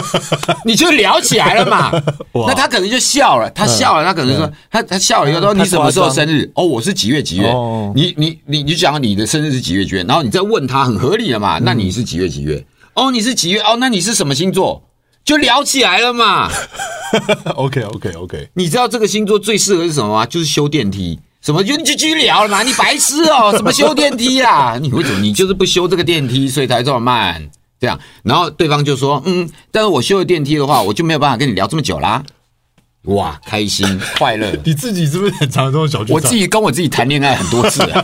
[0.64, 1.92] ”你就聊起来了嘛。
[2.48, 6.50] 那他可能就笑了，他笑了，他可能说：“他他笑了以后说，你什么时候生日？
[6.54, 7.52] 哦，我是几月几月？
[7.94, 10.02] 你你你你讲你的生日是几月几月？
[10.04, 11.58] 然后你再问他，很合理的嘛。
[11.58, 12.64] 那你是几月几月？
[12.94, 13.60] 哦，你是几月？
[13.60, 14.82] 哦，那你是什么星座？
[15.24, 16.50] 就聊起来了嘛。
[17.56, 20.24] OK OK OK，你知道这个星座最适合是什么吗？
[20.26, 21.20] 就是修电梯。
[21.44, 22.62] 什么就就继续聊了嘛？
[22.62, 23.52] 你白痴哦！
[23.56, 24.76] 什么修电梯啊？
[24.80, 27.50] 你为什么你就是不修这个电梯，所以才这么慢？
[27.78, 32.22] 这样，然后对方就说：“嗯，但是我修了电梯的话，我就没有办法跟你聊这么久啦。”
[33.04, 34.50] 哇，开心 快乐！
[34.64, 36.14] 你自己是不是很常这种小剧场？
[36.14, 38.02] 我自己跟我自己谈恋爱很多次啊。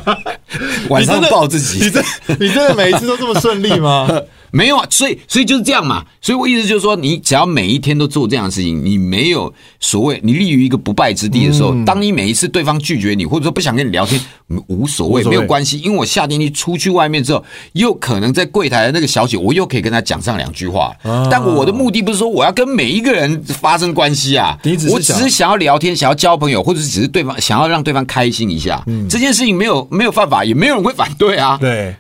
[0.91, 2.05] 晚上抱自己，你真
[2.39, 4.07] 你真的每一次都这么顺利吗？
[4.51, 6.05] 没有啊，所以所以就是这样嘛。
[6.21, 14.21] 所以我意思就是说，你只要每一天都做这样的事情，你没有所谓你立于一个不败之地的时候，嗯、当你每一次对方拒绝你，或者说不想跟你聊天，
[14.67, 20.93] 无所谓，没有关系，因为我下电梯出去外面之后，又可能在柜台的那个小姐，我又可以跟她讲上两句话。
[21.03, 28.83] 啊、但我的目的不是说我要跟每一个人发生关系啊，只我只是想要聊天，想要交朋友，或者是只是对方想要让对方开心一下。
[28.87, 31.57] 嗯、这件事情没有没有犯法，也没有人会反对啊。
[31.61, 31.95] 对。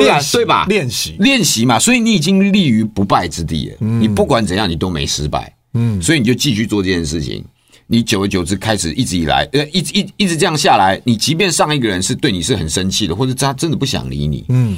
[0.00, 0.64] 对啊，对吧？
[0.66, 3.76] 练习练习嘛，所以你已经立于不败之地了。
[3.80, 5.54] 嗯、你不管怎样，你都没失败。
[5.74, 7.44] 嗯，所以你就继续做这件事情。
[7.90, 14.76] 你久而久之，开始一直以来，呃，一直一一直这样下来，你即便上一个人是对你是很生气的，或者他真的不想理你，嗯，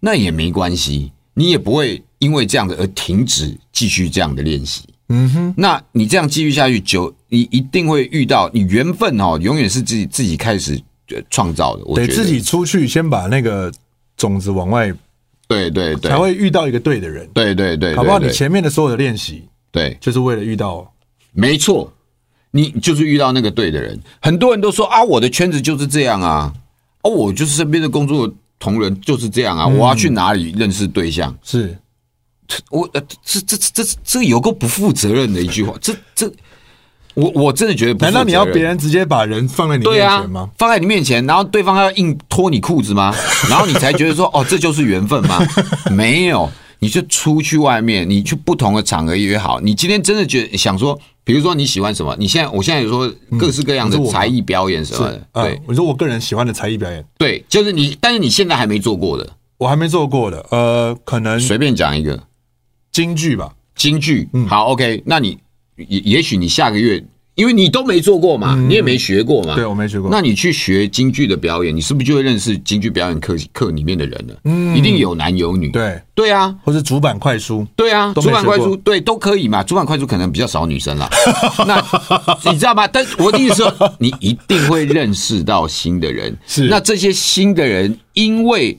[0.00, 4.82] 那也没关系，你也不会因为这样的而停止继续这样的练习。
[5.10, 10.80] 嗯哼，那你这样继续下去，久你一定会遇到你缘分哦，永远是自己自己开始
[11.28, 11.82] 创造的。
[11.84, 13.70] 我觉得得自己出去先把那个。
[14.18, 14.92] 种子往外，
[15.46, 17.26] 对对对，才会遇到一个对的人。
[17.32, 18.18] 对对对，好不好？
[18.18, 20.92] 你前面的所有的练习，对，就是为了遇到。
[21.32, 21.90] 没错，
[22.50, 23.98] 你就是遇到那个对的人。
[24.20, 26.52] 很多人都说啊，我的圈子就是这样啊，
[27.02, 29.66] 哦，我就是身边的工作同仁就是这样啊。
[29.66, 31.34] 我要去哪里认识对象？
[31.42, 31.78] 是，
[32.70, 36.30] 我呃，这这这这这有个不负责任的一句话，这这。
[37.18, 40.40] 我我真的觉得不，难道你要别人直接把人放在你面前吗？
[40.42, 40.48] 啊？
[40.56, 43.12] 放在你面前，然后对方要硬脱你裤子吗？
[43.50, 45.44] 然后你才觉得说，哦，这就是缘分吗？
[45.90, 49.58] 没有，你就出去外面，你去不同的场合也好。
[49.60, 52.14] 你今天真的觉得想说，比如说你喜欢什么？
[52.20, 55.16] 你现在，我现在有说各式各样的才艺表演什么的。
[55.16, 59.28] 嗯呃、对，我说我个人喜欢的才艺表演，对，就是你，但是你现在还没做过的，
[59.58, 62.22] 我还没做过的，呃，可能随便讲一个
[62.92, 65.36] 京剧吧，京剧，嗯，好，OK，那你。
[65.86, 67.02] 也也许你下个月，
[67.34, 70.10] 因为你都没做过嘛，嗯、你也没学过嘛，对，我没学过。
[70.10, 74.34] 那你去学京剧的表演，你是不是就会认识京剧表演课课里面的人了？
[74.44, 75.70] 嗯，一定有男有女。
[75.70, 79.62] 对，对啊，或是主板快书，对啊，主板快书，对，都可以嘛。
[79.62, 81.08] 主板快书可能比较少女生啦。
[81.64, 81.80] 那
[82.50, 82.88] 你知道吗？
[82.88, 86.36] 但我的意思说，你一定会认识到新的人。
[86.44, 88.76] 是，那这些新的人，因为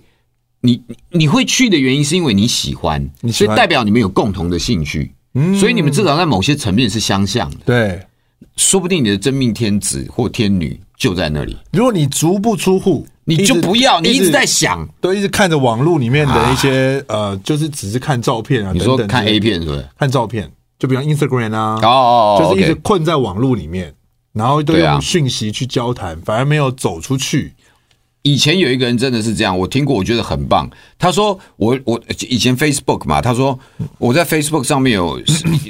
[0.59, 0.81] 你
[1.12, 5.13] 你会去的原因，是因为你喜欢，你喜欢，所以代表你们有共同的兴趣。
[5.58, 8.02] 所以你们至少在某些层面是相像的，对，
[8.56, 11.58] 说不定你的真命天子或天女就在那里。
[11.71, 19.88] 如果你足不出户，你就不要，你一直在想，都一直看着网络里面的一些呃，就是只是看照片啊，你说看 A 片是不是？
[19.97, 23.93] 看照片，就比如 Instagram 啊，哦，就是一直困在网络里面，
[24.34, 27.54] 然后都用讯息去交谈，反而没有走出去。
[28.21, 30.69] 以前有一个人真的是这样，我听过，我觉得很棒。
[30.97, 33.58] 他说我：“我我以前 Facebook 嘛，他说
[33.97, 35.21] 我在 Facebook 上面有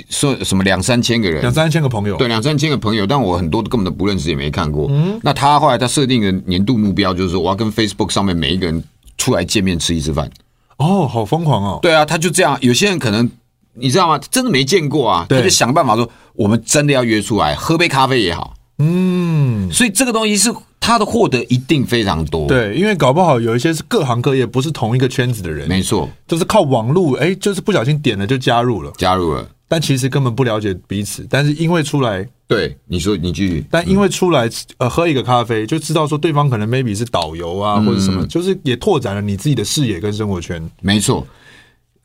[0.09, 4.87] 说什么两三千个人，两三千个朋友，对，两三千个朋友，但我很多根本都不认识，也没看过。
[4.89, 8.83] 嗯，那他后来他设定的年度目标就是说，我要跟 Facebook 上面每一个人
[9.17, 10.29] 出来见面吃一次饭。
[10.77, 11.79] 哦，好疯狂哦！
[11.81, 12.57] 对啊，他就这样。
[12.61, 13.29] 有些人可能
[13.73, 14.17] 你知道吗？
[14.31, 18.55] 真的没见过啊，他就想办法说，我们真的要约出来喝杯咖啡也好。
[18.79, 20.51] 嗯，所以这个东西是。
[20.81, 41.27] 他的获得一定非常多，对，因为搞不好有一些是各行各业，不是同一个圈子的人，没错，就是靠网络，哎，就是不小心点了就加入了，加入了，但其实根本不了解彼此，但是因为出来，对，你说你继续，但因为出来呃喝一个咖啡，就知道说对方可能 maybe 是导游啊，或者什么，就是也拓展了你自己的视野跟生活圈，没错。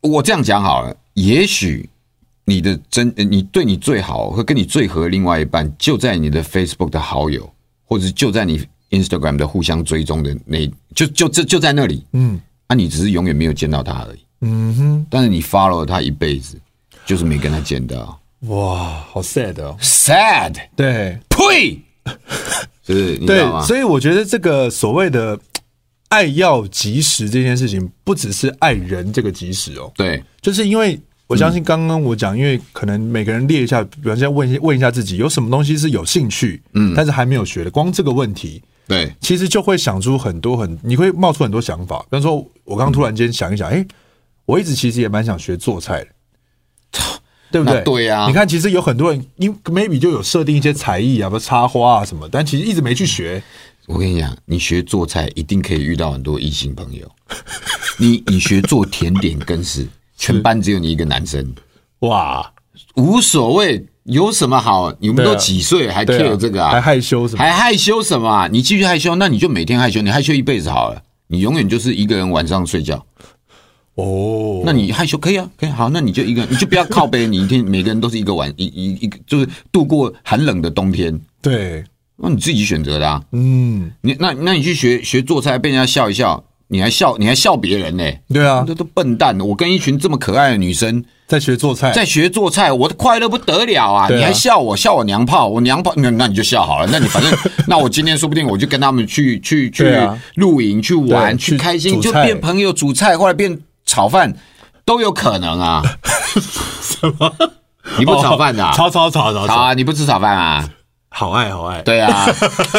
[0.03, 1.89] 我这样讲好了，也许
[2.45, 7.53] 你的真，你对你最好和跟你最合的另外一半，就在你的 Facebook 的好友，
[7.85, 8.65] 或者就在你。
[8.91, 16.57] Instagram 的互相追踪的那，就就这就，就在那里，嗯，啊，你只是永远没有见到他而已，嗯哼，但是你 follow 了他一辈子，
[17.05, 21.77] 就是没跟他见到，哇，好 sad 哦，sad，对，呸，
[22.87, 23.17] 是？
[23.27, 25.37] 对，所以我觉得这个所谓的
[26.11, 31.01] 爱要及时这件事情，不只是爱人这个及时哦，对，就是因为。
[31.27, 42.01] 我相信刚刚我讲，因为可能每个人列一下，比方先问一问一下自己，有什么东西是有兴趣，嗯，但是还没有学的，光这个问题，对，其实就会想出很多很，你会冒出很多想法。
[42.03, 43.85] 比方说，我刚刚突然间想一想，哎，
[44.45, 47.01] 我一直其实也蛮想学做菜的，
[47.51, 47.83] 对不对？
[47.83, 48.27] 对呀。
[48.29, 53.43] 你看，其实有很多人，因 maybe 就有设定一些才艺啊，比如插花啊什么，但其实一直没去学。
[53.87, 57.11] 我跟你讲，你学做菜一定可以遇到很多异性朋友。
[57.99, 59.89] 你你学做甜点更是。
[60.17, 61.55] 全班只有你一个男生，
[62.01, 62.53] 哇，
[62.97, 64.95] 无所谓，有什么好？
[64.99, 66.71] 你们都几岁还 care 这个啊？
[66.71, 67.43] 还害羞什么？
[67.43, 68.49] 还害羞什么啊？
[68.51, 73.05] 你继续害羞，那你就每天害羞，你害羞一辈子好了，你永远就是一个人晚上睡觉。
[73.95, 81.21] 哦，那你害羞可以啊，可以好，那你就一个人，你就不要靠背，你一天每个人都是一个晚一一一个，就是度过寒冷的冬天。
[81.41, 81.85] 对，
[82.17, 83.23] 那你自己选择的啊。
[83.31, 86.43] 嗯，你那那你去学学做菜，被人家笑一笑，
[86.75, 88.03] 你还笑你还笑别人呢？
[88.33, 89.41] 对啊，这都笨蛋！
[89.41, 94.09] 我跟一群这么可爱的女生在学做菜，在学做菜，我的快乐不得了啊！
[94.11, 96.89] 你还笑我笑我娘炮，我娘炮，那那你就笑好了。
[96.91, 97.33] 那你反正
[97.69, 99.97] 那我今天说不定我就跟他们去去去
[100.35, 103.57] 露营去玩去开心，就变朋友煮菜，或者变
[103.87, 104.35] 炒饭
[104.85, 105.81] 都有可能啊。
[106.83, 107.33] 什么？
[107.99, 108.65] 你不炒饭的？
[108.75, 109.75] 炒炒炒炒炒啊！
[109.75, 110.69] 你不吃炒饭啊？
[111.09, 111.81] 好爱好爱。
[111.83, 112.27] 对啊，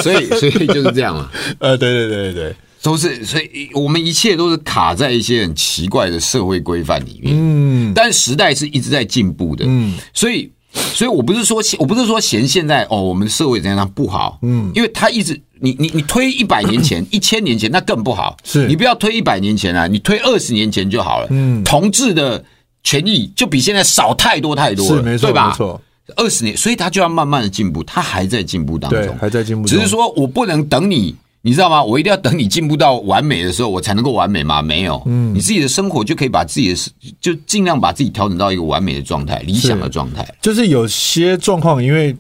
[0.04, 1.30] 所以所以就是这样嘛。
[1.60, 7.36] 呃，对对对对对，都是所以我们一切都是卡在一些很奇怪的社会规范里面。
[7.36, 9.66] 嗯，但时代是一直在进步的。
[9.68, 14.38] 嗯，所以所以我不是说我不是说嫌现在哦，我们社会怎样不好。
[14.44, 18.38] 嗯，因为他一直你你你推一百年前、 一千年前，那更不好。
[18.44, 21.28] 是你不要推一百年前啊，你推二十年前就好了。
[21.32, 22.46] 嗯，同志的。
[22.88, 25.50] 权益就比现在少太多太多了，是没错，对吧？
[25.50, 25.82] 没错，
[26.18, 29.68] 二十年，所以他就要慢慢的进步，他还在进步当中，还在进步。
[29.68, 31.16] 只是说我不能等你，
[31.46, 31.84] 你知道吗？
[31.84, 34.64] 我一定要等你进步到完美的时候，我才能够完美吗？
[34.64, 36.92] 没有，嗯，你自己的生活就可以把自己的，
[37.22, 40.28] 就尽量把自己调整到一个完美的状态，理想的状态。
[40.42, 42.16] 就是有些状况，因为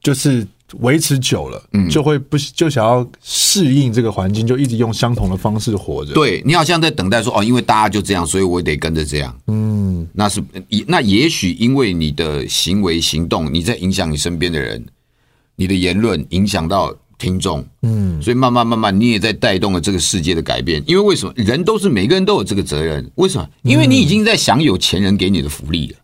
[0.00, 0.46] 就是。
[0.80, 6.12] 维持久了，嗯，就会不就想要适应这个环境，就一直用相同的方式活着。
[6.12, 9.34] 对，你好像在等待说，哦，因为大家就这样，所以我得跟着这样。
[9.46, 10.44] 嗯，那是
[10.86, 14.84] 那也许因为你的行为行动，你在影响你身边的人，
[15.56, 20.82] 你的言论影响到听众，嗯，所以慢慢慢慢，你也在带动了这个世界的改变。
[20.86, 23.10] 因为为什么人都是每个人都有这个责任？
[23.16, 23.48] 为什么？
[23.62, 25.96] 因为你已经在享有前人给你的福利了，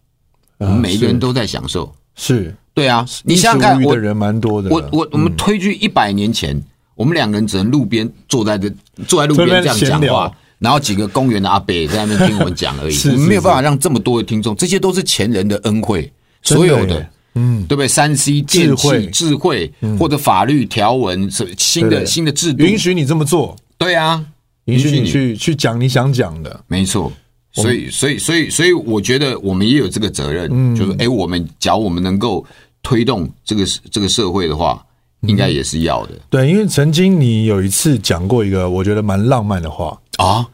[0.59, 2.55] 我们每一个人都在享受，是。
[2.75, 4.69] 对啊，你想想看，我人蛮多的。
[4.69, 6.61] 我我我们推去一百年前，
[6.97, 8.69] 我们两个人只能路边坐在这
[9.07, 12.99] 坐在路边这样讲话，然后几个公园的阿伯在那边听我们讲而已。
[13.11, 16.13] 我们没有办法让这么多的听众，这些都是前人的恩惠，
[16.43, 17.89] 所有的，嗯，对不对？
[17.89, 23.57] 三 C 电器智慧或者法律条文新的新的制度，允许你这么做。
[23.79, 24.25] 对啊，
[24.67, 27.13] 允许你去去讲你想讲的，没错。
[27.53, 32.45] 所以所以所以所以，我觉得我们也有这个责任，就是哎，我们假如我们能够。
[32.87, 34.85] 推动这个这个社会的话，
[35.23, 36.13] 应该也是要的。
[36.29, 39.99] 对，因为曾经你有一次讲过一个我觉得蛮浪漫的话。
[40.19, 40.47] 啊，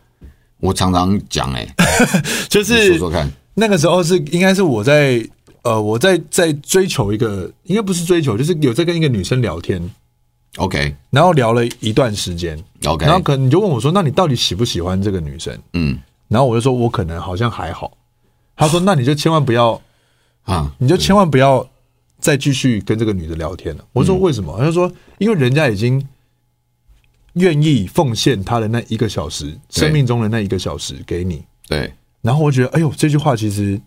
[0.60, 1.66] 我常常讲哎，
[2.48, 5.20] 就是说说看，那个时候是应该是我在
[5.62, 9.82] 呃我在在追求一个，应该不是追求，就是有在跟一个女生聊天
[10.56, 15.56] ，OK，然后聊了一段时间，OK，然后可能你就问我说，那你到底喜不喜欢这个女生？
[15.72, 15.98] 嗯，
[16.28, 17.96] 然后我就说我可能好像还好，
[18.56, 19.80] 他说 那你就千万不要
[20.44, 21.68] 啊，你就千万不要。
[22.22, 23.84] 再继续跟这个女的聊天了。
[23.94, 24.54] 我说为什么？
[24.58, 26.06] 他就说因为人家已经
[27.32, 31.42] 愿意奉献他的那一个小时，生命中的那一个小时给你。
[31.66, 31.90] 对。
[32.20, 33.80] 然后我觉得，哎呦，这句话其实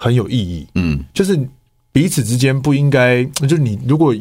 [0.00, 0.66] 很有意义。
[0.74, 1.38] 嗯，就是
[1.92, 4.12] 彼此之间不应该，就是你如果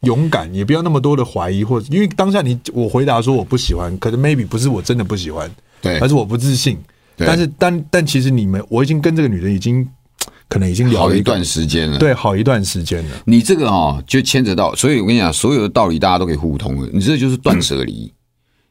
[0.00, 5.48] 勇敢，也不要那么多的怀疑，或者因为当下你我回答说我不喜欢，可是 maybe 不是我真的不喜欢，
[5.80, 6.76] 对，而是我不自信。
[7.16, 9.86] 但是但但其实你们，我已经跟这个女人已经。
[10.48, 13.16] 可能已经聊了好一段时间了，对，好一段时间了。
[13.24, 16.88] 你这个哦，就牵扯到，所以我跟你讲，所有的道理大家都可以互通的。
[16.92, 18.12] 你这就是断舍离，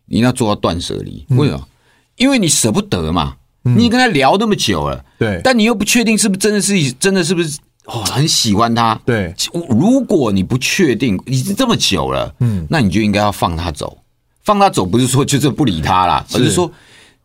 [0.06, 1.26] 你要做到断舍离。
[1.32, 1.68] 为什么？
[2.16, 3.36] 因为你舍不得嘛。
[3.66, 9.00] 你跟他聊那么久了，对，但你又不确定是不是真的是真的是不是哦很喜欢他。
[9.06, 9.34] 对，
[9.70, 13.98] 如果你不确定已经这么久了，嗯，那你就应该要放他走。
[14.44, 16.72] 放他走不是说就是不理他啦，而是说。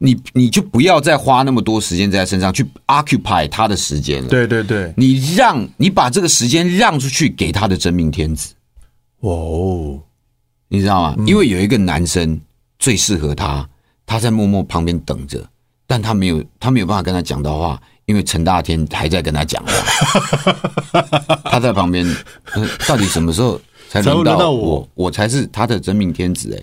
[0.02, 4.30] 你你就不要再花那么多时间在他身上去 occupy 他的时间了。
[4.30, 8.54] 对对对，你让你把这个时间让出去给他的真命天子。
[9.18, 10.00] 哦，
[10.68, 11.14] 你知道吗？
[11.26, 12.40] 因为有一个男生
[12.78, 13.68] 最适合他，
[14.06, 15.46] 他在默默旁边等着，
[15.90, 19.72] 但他没有他没有办法跟他讲到话，因为陈大天还在跟他讲话。
[21.50, 22.06] 他在旁边，
[22.86, 24.88] 到底什么时候才轮到我？
[24.94, 26.62] 我才是他的真命天子哎！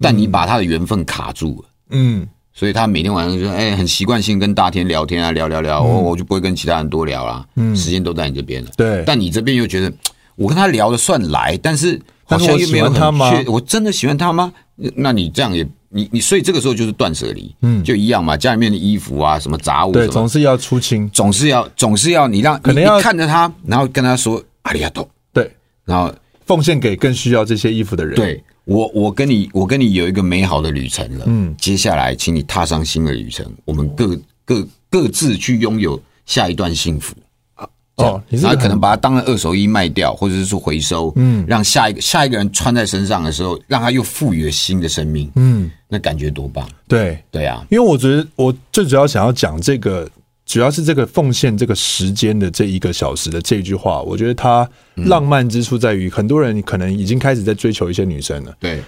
[0.00, 1.68] 但你把他的缘分卡住了。
[1.90, 2.26] 嗯。
[2.54, 8.70] 所以他每天晚上就说：“哎，很习惯性跟大天聊天啊，聊聊聊，我我就不会跟其他人多聊啦，嗯，时间都在你这边了。
[8.74, 9.92] 对，但你这边又觉得
[10.34, 12.94] 我跟他聊的算来，但是好像又没有很
[13.30, 14.50] 确，我真的喜欢他吗？
[14.96, 25.50] 那你这样也你你，所以这个时候就是断舍离，嗯，就一样嘛，家里面的衣服啊，什么杂物，对，总是要出清，总是要总是要你让可能要看着他，然后跟他说阿里亚多，对，
[25.84, 26.12] 然后
[26.46, 37.12] 奉献给更需要这些衣服的人，对。”我我跟你我跟你有一个美好的旅程了，嗯，接下来请你踏上新的旅程，我们各各各自去拥有下一段幸福
[37.54, 37.68] 啊！
[37.96, 46.66] 哦，然后可能把它当成二手衣卖掉，或者是说回收，嗯，让下一个下一个人穿在身上的时候，让他又赋予了新的生命，嗯，那感觉多棒！
[46.88, 47.22] 对。
[47.30, 50.08] 对啊，因为我觉得我最主要想要讲这个
[50.46, 58.82] 主要是这个奉献这个时间的这一个小时的这一句话，我觉得它浪漫之处在于，很多人可能已经开始在追求一些女生了，对，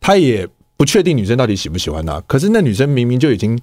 [0.00, 0.48] 他也
[0.78, 3.58] 不确定女生到底喜不喜欢他，可是那女生明明就已经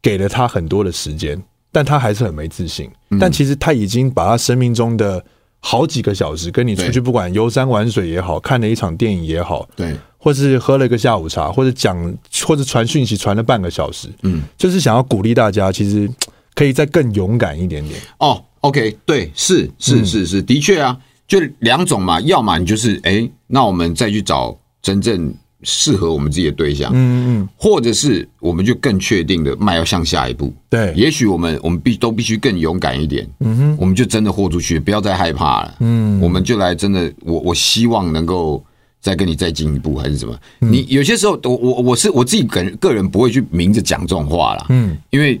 [0.00, 1.40] 给了他很多的时间，
[1.72, 2.88] 但他还是很没自信。
[3.20, 5.24] 但其实他已经把他生命中的
[5.60, 9.94] 好几个小时跟你出去，不管游山玩水也好，看了一场电影也好，对，
[10.26, 11.96] 或是喝了一个下午茶，或者讲，
[12.44, 16.10] 或者传讯息传了半个小时，嗯，就是想要鼓励大家，其实。
[16.56, 18.42] 可以再更勇敢一点点哦。
[18.62, 20.98] OK，对，是是是是，的确啊，
[21.28, 22.18] 就两种嘛。
[22.22, 30.50] 要么你就是哎，那我们再去找真正适合我们自己的对象，嗯嗯，或者是我们就更确定的迈要向下一步。
[30.70, 33.28] 对，也许我们我们必都必须更勇敢一点。
[33.40, 35.74] 嗯哼，我们就真的豁出去，不要再害怕了。
[35.80, 38.64] 嗯，我们就来真的，我我希望能够
[39.00, 40.36] 再跟你再进一步，还是什么？
[40.60, 44.66] 你有些时候，我我我是我自己个人个人不会去明着讲这种话啦。
[44.68, 45.40] 嗯，因为。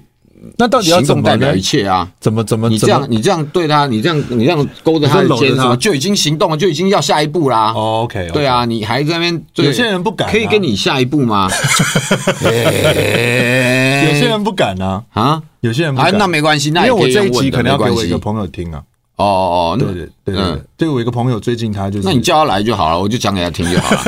[0.58, 2.08] 那到底要怎么代表一切啊？
[2.20, 7.72] 怎么怎么你这样你这样对他，你这样你这样勾着他的肩，什么就已经行动了，就已经要下一步啦。
[7.72, 11.50] OK，对啊，你还在那边，有些人不敢，可以跟你下一步吗？
[12.44, 12.50] 有
[14.14, 15.42] 些人不敢啊啊！
[15.62, 18.80] 有些人不敢，那没关系，那因为我这一集可能要给我一个朋友听啊。
[19.16, 24.02] 哦哦，对对对对，对我一个朋友最近他就是，那你叫他来就好了，我就讲给他听就好了。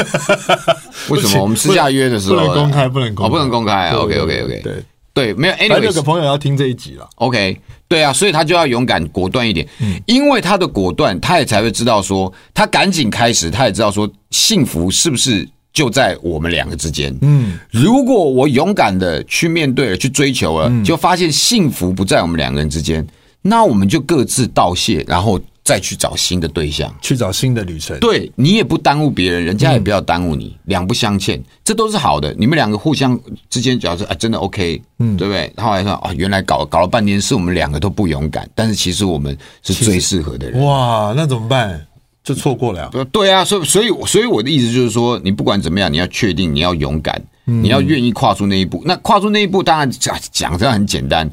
[1.10, 2.88] 为什么我们私下约的时候不能公开？
[2.88, 3.90] 不能公开，不能公开。
[3.90, 4.84] OK OK OK，对。
[5.14, 5.54] 对，没有。
[5.54, 7.08] 哎，有个朋友要听这一集了。
[7.16, 9.66] OK，对啊，所以他就要勇敢果断一点。
[9.80, 17.12] 嗯，因为他的果断，他也才会知道说，他赶紧开始，他也知道说，幸福是不是就在我们两个之间？
[17.22, 23.04] 嗯，如果我勇敢的去面对了，去追求了，就发现幸福不在我们两个人之间，
[23.42, 25.40] 那我们就各自道谢，然后。
[25.64, 28.00] 再去找新的对象，去找新的旅程。
[28.00, 32.34] 对，你也不耽误别人，人家也不要耽误你，两不相欠，这都是好的。
[32.38, 33.20] 你们两个互相
[33.50, 35.52] 之间，假设啊，真的 OK，嗯，对不对？
[35.58, 40.64] 后来说啊，原来搞搞了半天是我们两个都不勇敢，但是其实我们是最适合的人。
[40.64, 41.86] 哇，那怎么办？
[42.24, 42.90] 就错过了。
[43.12, 48.82] 对啊，所以所以所以我的意思就是说，你不管怎么样，你要确定你要勇敢，你要愿意跨出那一步。
[48.86, 51.30] 那跨出那一步，当然讲讲这样很简单。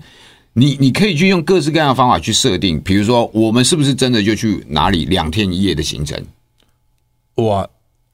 [0.57, 6.17] 你你可以去用各式各样的方法去设定，比如说我们是不是真的就去哪里两天一夜的行程？
[7.35, 7.67] 哇，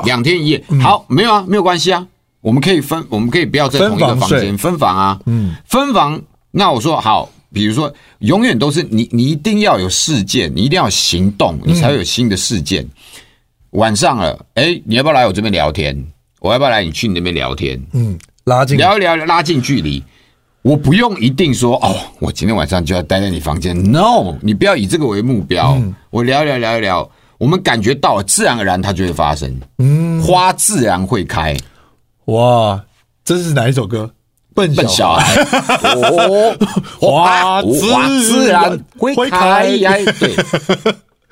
[0.03, 2.07] 两天一夜，好，没有啊，没有关系啊，
[2.41, 6.19] 我们可以分，我们可以不要在同一个房间分房啊，嗯，分房。
[6.49, 12.83] 那我说好，比如说永远都是你，你一定要有事件，你一定要行动，你才会有新的事件。
[13.69, 15.95] 晚上了，哎，你要不要来我这边聊天？
[16.39, 17.79] 我要不要来你去你那边聊天？
[17.93, 20.03] 嗯，拉近聊一聊，拉近距离。
[20.63, 23.75] 我不用一定说哦，我今天晚上就要待在你房间。
[23.91, 25.73] No，你不要以这个为目标。
[25.73, 27.09] 嗯、我聊一聊，聊一聊，
[27.39, 29.59] 我们感觉到了，自然而然它就会发生。
[29.79, 31.57] 嗯，花自然会开。
[32.25, 32.79] 哇，
[33.25, 34.11] 这是哪一首歌？
[34.53, 35.41] 笨笨小孩。
[35.97, 36.55] 哦，
[36.99, 39.77] 花花自然会开。
[40.19, 40.35] 对，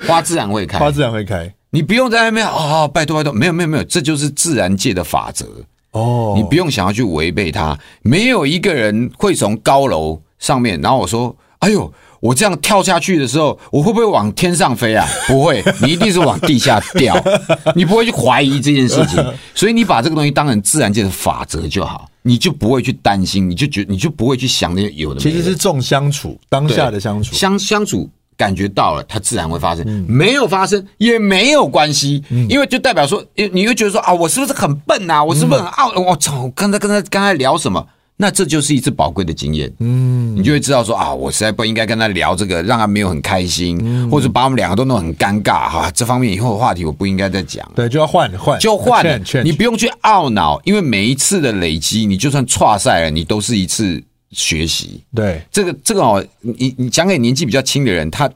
[0.07, 1.53] 花自然会开，花自然会开。
[1.69, 5.45] 你不用在那边啊、哦，拜托拜托，没有没有没有，这就是自然界的法则。
[5.91, 7.77] 哦，你不用想要去违背它。
[8.01, 17.15] 没有一个人会从高楼上面，然后我说：“哎呦，我这样跳下去的时候，我会不会往天上飞啊？” 不会，你一定是往地下掉。
[17.75, 19.23] 你不会去怀疑这件事情，
[19.55, 25.31] 所以你把这个东西当成自然界的法则就好，你就不会去担心，你就觉你就不会去想那些有的没的。
[25.31, 28.09] 其实是重相处，当下的相处，相相处。
[28.39, 35.21] 感觉到了，它自然会发生；没有发生也没有关系，因为就代表说，你会觉得说啊，我是不是很笨啊？
[35.21, 35.91] 我是不是很傲？
[35.99, 36.49] 我操！
[36.55, 37.85] 刚才刚才刚才聊什么？
[38.21, 39.69] 那这就是一次宝贵的经验。
[39.79, 45.91] 嗯，你就会知道说啊，我实在不应该跟他聊这个，让他没有很开心，或者把我们两个都弄很尴尬哈。
[45.91, 47.69] 这方面以后的话题我不应该再讲。
[47.75, 49.21] 对，就要换换，就换。
[49.43, 54.01] 你不用去懊恼，因为每一次的累积，你就算挫赛了，你都是一次。
[54.31, 58.29] 学习对这个这个哦，你你讲给年纪比较轻的人，他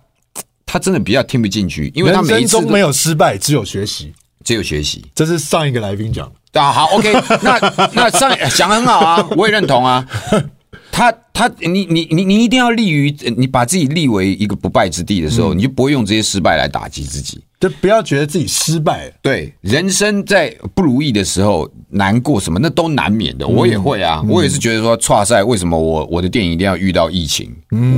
[0.65, 4.13] 他真的比较听不进去，因为他每一次都没有失败，只有学习，
[4.43, 5.05] 只有学习。
[5.13, 6.71] 这是上一个来宾讲的啊。
[6.71, 7.59] 好，OK，那
[7.93, 10.07] 那上讲得很好啊，我也认同啊。
[10.91, 17.41] 他他你你你你一定要立于你把自己立为一个不败之地的时候，嗯、你就不会用这些失败来打击自己。
[17.63, 19.09] 就不要觉得自己失败。
[19.21, 23.47] 对，人生在不如意的时候，难过什么那都难免的。
[23.47, 27.49] 我也会啊，我也是觉得说，挫赛为什么我我的电影一定要遇到疫情？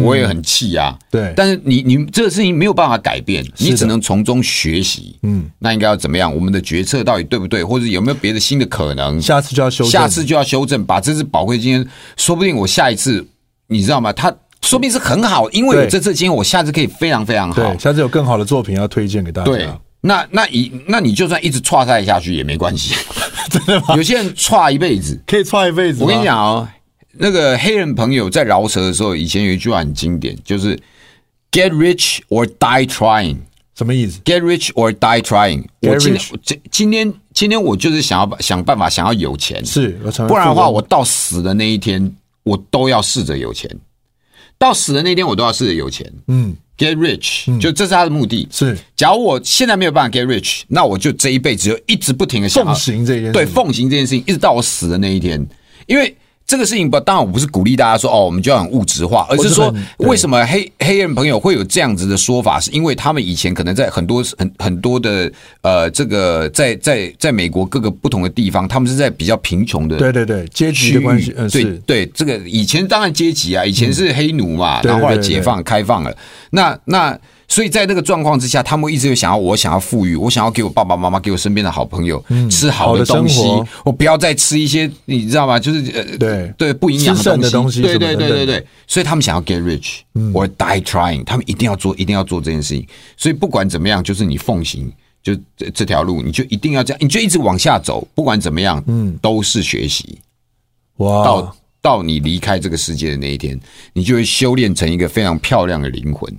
[0.03, 0.95] 我也很气啊。
[1.09, 5.17] 对，但是你你这个事情没有办法改变，你只能从中学习。
[5.23, 6.31] 嗯，那应该要怎么样？
[6.31, 7.63] 我们的决策到底对不对？
[7.63, 9.19] 或者有没有别的新的可能？
[9.19, 11.87] 下次就要修正，下次就要修正，把这次宝贵经验，
[12.17, 13.25] 说不定我下一次，
[13.65, 14.13] 你知道吗？
[14.13, 14.31] 他。
[14.65, 17.55] 说不定是很好，因为有这次经验，我下次可以非常非常好。
[17.55, 19.45] 对，下次有更好的作品要推荐给大家。
[19.45, 19.69] 对，
[20.01, 22.95] 那那以那你就算一直挫赛下去也没关系，
[23.49, 23.95] 真的吗？
[23.95, 26.01] 有些人挫一辈子，可以挫一辈子。
[26.03, 26.67] 我跟你讲哦，
[27.13, 30.75] 那个黑人朋友在饶舌的时候，以前有一句话很经典，就是
[31.51, 33.37] “Get rich or die trying”。
[33.77, 35.65] 什么意思？Get rich or die trying。
[35.81, 39.89] 我今天今今天今天我就是想要想办法想要有钱，是，
[40.29, 43.69] 不然的话，我到死的那一天，我都要试着有钱。
[44.57, 46.11] 到死的那天，我都要试着有钱。
[46.27, 48.47] 嗯，Get rich，就这是他的目的。
[48.51, 55.45] 是，假如我现在没有办法 Get rich，那我就这一辈子就一直不停的奉行这件事，对，奉行这件事情，一直到我死的那一天，
[55.87, 56.15] 因为。
[56.47, 65.31] 这个事情不，当然我不是鼓励大家说哦，我们就要很物质化，而是说为什么黑黑人朋友会有这样子的说法，是因为他们以前可能在很多很很多的
[65.61, 76.15] 呃，这个在在在美国各个不同的地方，他们是在比较贫穷的，对对对，阶级的关系，嗯，对对，这个以前当然阶级啊，以前是黑奴嘛，然后后来解放开放了，
[76.51, 77.17] 那那。
[77.47, 83.41] 所以在那个状况之下，他们一直有想要，我想要富裕，我想要给我爸爸妈妈，给我身边的好朋友吃好的东西，
[83.83, 85.59] 我不要再吃一些你知道吗？
[85.59, 88.65] 就是呃，对对，不营养的东西，对对对对对。
[88.87, 89.99] 所以他们想要 get rich
[90.33, 92.85] or die trying，他们一定要做，一定要做这件事情。
[93.15, 94.91] 所以不管怎么样，就是你奉行
[95.21, 98.07] 就这这条路，你就一定要这样，你就一直往下走。
[98.13, 100.19] 不管怎么样，嗯，都是学习。
[100.97, 103.59] 哇，到到你离开这个世界的那一天，
[103.93, 106.33] 你就会修炼成一个非常漂亮的灵魂。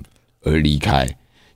[0.46, 1.06] 而离开，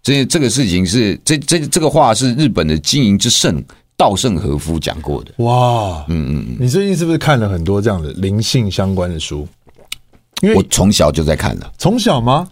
[0.03, 3.62] 这这个事情是这这这个话是日本的经营之圣
[3.97, 5.32] 稻盛和夫讲过的。
[5.38, 9.49] 哇，嗯嗯，你最近是不是看了很多这样的灵性相关的书？
[10.43, 12.49] 因为我从小就在看了，从小吗？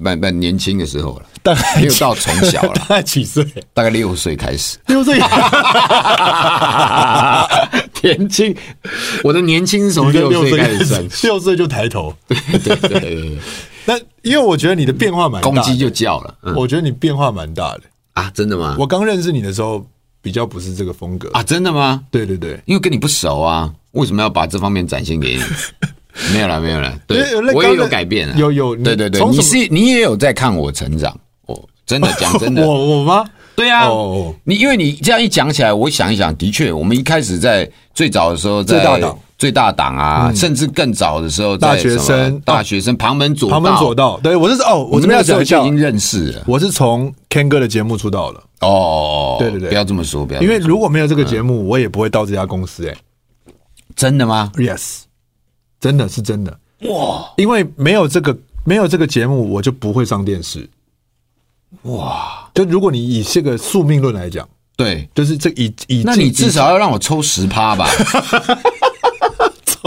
[0.00, 3.46] 蛮蛮年轻的时候了，大概没有到从小了， 大概几岁？
[3.72, 4.78] 大概六岁开始。
[4.88, 5.16] 六岁，
[8.02, 8.52] 年轻，
[9.22, 12.12] 我的年轻是从六岁开始算，六岁就抬头。
[12.26, 13.38] 对对对对。
[13.86, 16.34] 那因为我觉得你的变化蛮大，公鸡就叫了。
[16.42, 17.82] 嗯、我觉得你变化蛮大的
[18.14, 18.76] 啊，真的吗？
[18.78, 19.86] 我刚认识你的时候
[20.20, 22.02] 比较不是这个风格啊，真的吗？
[22.10, 25.42] 对对对，因为跟你不熟啊，为什么要把这方面展现给你？
[26.34, 26.98] 没有了，没有了。
[27.06, 31.16] 对，我也有改变了，有有，对对对，你是你也有在看我成长
[31.46, 33.24] 哦，真的讲真的， 我我吗？
[33.54, 33.88] 对啊，
[34.44, 38.82] 你因为你这样一讲起来，我想一想，的确，我们一开始在最早的时候在。
[39.38, 44.18] 最大党啊，甚至更早的时候，大学生，大学生旁门左道，旁门左道。
[44.22, 46.44] 对，我是哦，我这边要讲一下，已经认识了。
[46.46, 48.42] 我是从 Ken 哥的节目出道了。
[48.60, 50.40] 哦，对对对，不要这么说，不要。
[50.40, 52.88] 因为如果没有这个节目，我也不会到这家公司。
[52.88, 52.96] 哎，
[53.94, 55.00] 真的吗？Yes，
[55.78, 56.58] 真的是真的。
[56.88, 58.34] 哇，因为没有这个
[58.64, 60.66] 没有这个节目，我就不会上电视。
[61.82, 67.86] 哇，就如果你以这个宿命论来讲，对，就是这以以，那你至少要让我抽十趴吧。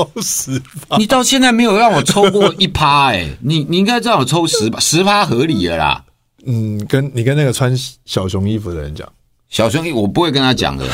[0.03, 6.03] 抽十趴，你到现在没有让我抽过一趴哎，你你应该让我抽十趴， 十趴合理了啦。
[6.45, 7.75] 嗯，跟你跟那个穿
[8.05, 9.07] 小熊衣服的人讲，
[9.49, 10.85] 小熊衣我不会跟他讲的，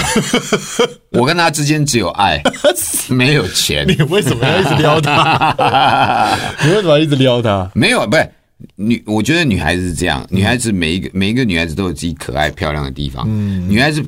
[1.14, 2.41] 我跟他之间只有爱，
[3.10, 3.88] 没有钱。
[3.88, 6.36] 你为什么要一直撩他？
[6.64, 7.70] 你为什么要一直撩他？
[7.76, 8.28] 没有，不是
[8.78, 13.24] 女，我觉得女孩子是这样，女孩子每一个每一个女孩子都有自己可爱漂亮的地方。
[13.28, 14.03] 嗯，女孩子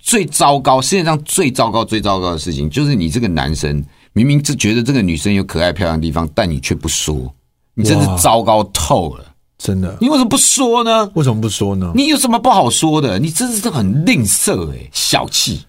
[0.00, 3.84] 最糟糕，世界上最糟糕最糟糕的事情就是你这个男生。
[4.14, 7.34] 明明是觉得这个女生有可爱漂亮的地方，但你却不说，
[7.74, 9.24] 你真是糟糕透了，
[9.56, 9.96] 真的。
[10.00, 11.10] 你为什么不说呢？
[11.14, 11.92] 为什么不说呢？
[11.94, 13.18] 你有什么不好说的？
[13.18, 15.62] 你真是很吝啬哎，小气，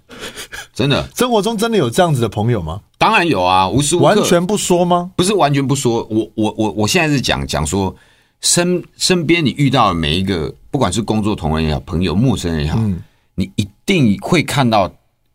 [0.73, 1.07] 真的。
[1.15, 2.81] 生活中真的有这样子的朋友吗？
[2.97, 5.11] 当然有啊，无时无刻完全不说吗？
[5.15, 7.95] 不是完全不说，我我我我现在是讲讲说，
[8.41, 13.01] 身身边你遇到的每一个，不管是工作同仁也好，朋友、陌生人也好，嗯、
[13.35, 14.91] 你一定会看到。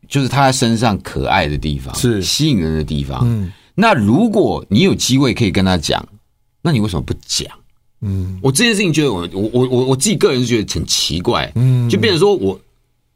[0.09, 3.21] 就是他在身上可爱的地方，是吸引人的地方。
[3.23, 6.05] 嗯，那如果你有机会可以跟他讲，
[6.63, 7.47] 那你为什么不讲？
[8.01, 11.51] 嗯，我这件事情觉得我我我我我自己个人是觉得很奇怪。
[11.57, 12.59] 嗯，就变成说我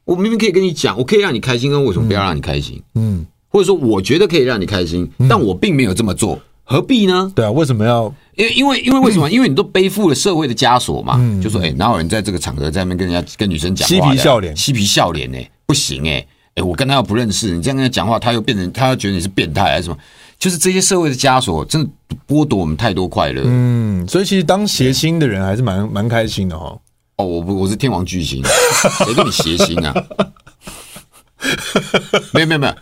[0.04, 2.82] 我明明可以跟你讲，我可以让你开心，那为什么不要让你开心？
[2.94, 7.32] 嗯，或者说我觉得可以让你开心，但我并没有这么做，何必呢？
[7.34, 8.12] 对啊，为什么要？
[8.34, 9.30] 因为因为因为为什么？
[9.32, 11.14] 因为你都背负了社会的枷锁嘛。
[11.18, 15.38] 嗯就说哎，哪有人在这个场合在那边跟人家跟女生讲话嬉皮笑脸，嬉皮笑脸呢？
[15.66, 16.26] 不行哎。
[16.54, 19.96] 哎，我跟他又不认识，你这样跟他讲话，他又变成他又觉得你是变态还是什么？
[20.38, 21.90] 就是这些社会的枷锁，真的
[22.26, 23.42] 剥夺我们太多快乐。
[23.46, 26.76] 嗯，所以其实当谐星的人还是蛮蛮开心的哈。
[27.16, 28.42] 哦，我不，我是天王巨星，
[29.04, 29.94] 谁跟你谐星啊？
[32.32, 32.74] 没有没有没有，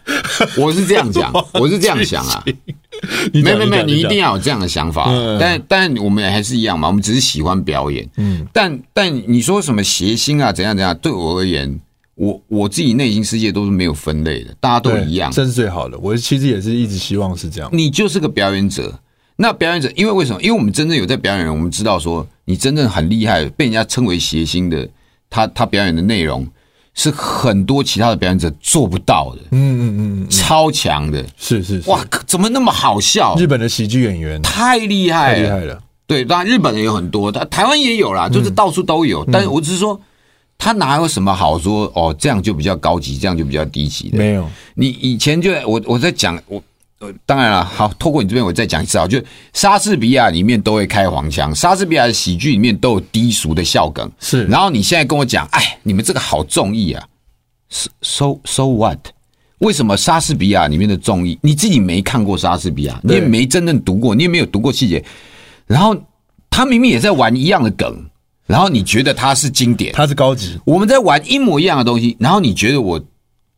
[0.65, 2.43] 我是这样讲，我是这样想啊。
[3.33, 5.11] 没有没有没有，你一定要有这样的想法。
[5.39, 8.09] 但但我们还是一样嘛，我们只是喜欢表演。
[8.17, 10.97] 嗯，但但你说什么谐星啊，怎样怎样？
[10.97, 11.79] 对我而言。
[12.21, 15.99] 我我自己内心世界都是没有分类的，大家都一样，这是最好的。
[16.01, 17.71] 我其实也是一直希望是这样。
[17.73, 19.01] 你就是个表演者，
[19.37, 20.43] 那表演者，因为为什么？
[20.43, 24.87] 因为我们真正有在表演人，我们知道说你真正很厉害，被人家称为谐星的，
[25.31, 26.47] 他他表演的内容
[26.93, 29.41] 是很多其他的表演者做不到的。
[29.53, 33.35] 嗯嗯嗯，超强的，是是是，哇，怎么那么好笑？
[33.39, 35.83] 日本的喜剧演员太厉害了，太厉害了。
[36.07, 39.25] 对，当然日本人有很多，他台湾也有啦，就是到处都有。
[39.33, 39.99] 但是我只是说，
[40.61, 41.91] 他哪有什么好说？
[41.97, 44.19] 哦，这样就比较高级，这样就比较低级的。
[44.19, 46.63] 没有，你以前就我我在讲我。
[47.03, 49.19] 呃，当然了，好，透过你这边我再讲一次啊，就
[49.55, 54.45] 莎士比亚里面都会开黄腔，莎士比亚的喜剧里面都有低俗的笑梗，是。
[54.49, 57.03] 然后你现在跟我讲，哎，你们这个好综艺啊
[58.03, 58.99] ，so so what？
[59.61, 65.03] 为什么莎士比亚里面的综艺你自己没看过莎士比亚，你也没真正读过，你也没有读过细节，
[65.67, 65.97] 然后
[66.51, 68.10] 他明明也在玩一样的梗，
[68.51, 73.01] 然后你觉得它是经典，它是高级，我们在玩一模一样的东西，然后你觉得我。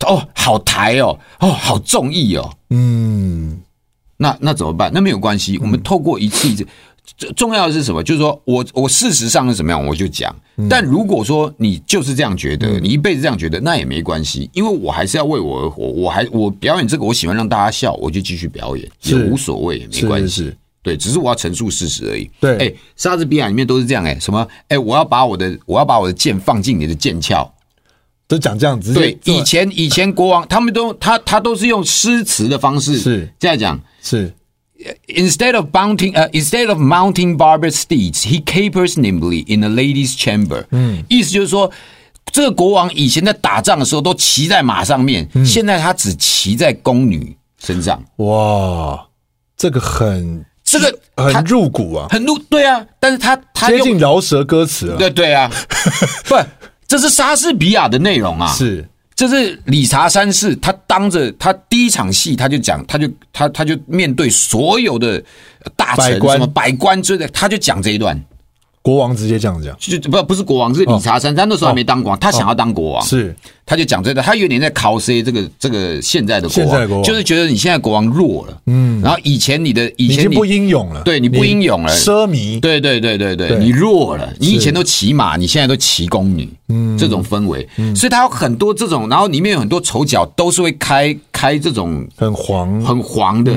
[0.05, 3.61] 哦，好台哦，哦，好中意哦，嗯，
[4.17, 4.91] 那那怎么办？
[4.93, 6.67] 那没有关系，我们透过一次一次，
[7.37, 8.03] 重要的是什么？
[8.03, 10.35] 就是说我我事实上是怎么样，我就讲。
[10.69, 20.53] 但如果说你就是这样觉得，你一辈子这样觉得，那也没关系，因为我还是要为我而活，我还我表演这个，我喜欢让大家笑，我就继续表演，也无所谓，也没关系。
[20.83, 22.31] 对，只是我要陈述事实而已。
[22.41, 24.47] 对，哎，莎士比亚里面都是这样，哎，什么？
[24.69, 27.49] 哎，我要把我的我要把我的剑放进你的剑鞘。
[28.29, 34.33] 都讲这样子，对，以前以前国王他们都他他都是用诗词的方式是这样讲，是
[35.09, 40.17] instead of mounting 呃、uh, instead of mounting barber steeds, he capers nimbly in a lady's
[40.17, 41.71] chamber，嗯，意思就是说
[42.33, 49.07] 这个国王以前在打仗的时候都骑在马上面，嗯、现在他只骑在宫女身上，哇，
[49.59, 50.43] 这个很
[50.73, 50.99] 这个
[51.33, 55.51] 很入骨啊，很入对啊，但是他他接近饶舌歌词了，对对啊，
[56.27, 56.37] 不。
[56.89, 58.53] 这是莎士比亚的内容啊！
[58.53, 65.23] 是，这是理查三世，他当着他第一场戏，他就讲，他就他他就面对所有的
[65.75, 68.23] 大臣什么百官之类的，他就讲这一段。
[68.83, 73.33] 国王直接这样讲，就不不是国王，是理查三世，他那时候还没当国王，他想要当国王，是，
[73.65, 87.65] 他就讲这个，他有点在 cos 这个这个现在的国王，就是觉得你现在国王弱了，嗯，然后以前你的以前你不英勇了，对，你不英勇了，奢靡，对对对对对，你弱了，你以前都骑马，你现在都骑宫女，嗯，这种氛围，
[87.95, 92.83] 所以他有很多这种，然后里面有很多丑角都是会开开这种很黄。
[92.83, 93.53] 很黄的，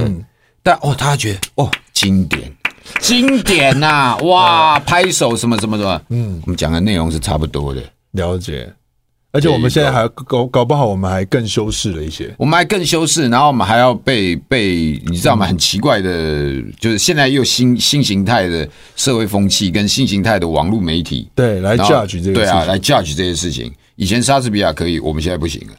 [0.61, 2.43] 但哦，他觉得哦经典。
[2.99, 7.81] 经典呐、啊，哇， 拍手什么什么什么，嗯，我们讲的内容是差不多的，
[8.11, 8.71] 了解。
[9.31, 15.45] 而且我们现在还搞搞不好，我们还更修饰了一些，我们还更修饰，然后我们还要被被你知道吗？
[15.45, 18.65] 很奇怪的，就是现在又新新形态的
[18.95, 23.69] 社会风气跟新形态的网络媒体，对，来 judge 这个，对啊，来 judge 这些事情。
[23.97, 25.75] 以前莎士比亚可以，我们现在不行了。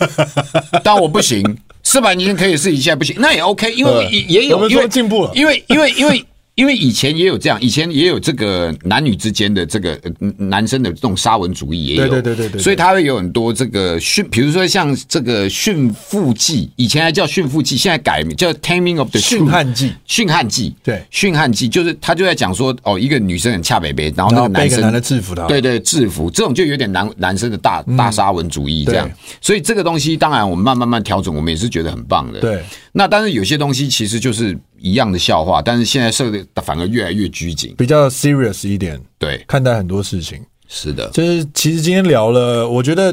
[0.84, 1.42] 但我不行，
[1.86, 6.24] 四百年前可以是，你现在不行，那也 OK，因为也也有因为进步了，因为因为因为。
[6.56, 10.00] 因为以前也有这样，以前也有这个男女之间的这个
[10.38, 19.90] 男生的这种沙文主义也有，对对对对对，所以他会有很多这个驯，比如说像这个《驯妇记》，以前还叫《驯妇记》，现在改名叫《Taming of the 驯汉记》。
[20.06, 29.10] 驯汉记，对，驯汉记就是他就在讲说，哦，一个女生很恰北北，然后那个男生男的制服他，对对，制服这种就有点男男生的大大沙文主义这样，
[29.42, 32.40] 所以这个东西当然我们慢慢慢调整，我们也是觉得很棒的。
[32.40, 34.58] 对，那但是有些东西其实就是。
[34.86, 39.00] 一样的笑话，但是现在社会反而越来越拘谨，比较 serious 一点。
[39.18, 41.10] 对，看待很多事情是的。
[41.10, 43.12] 就是其实今天聊了，我觉得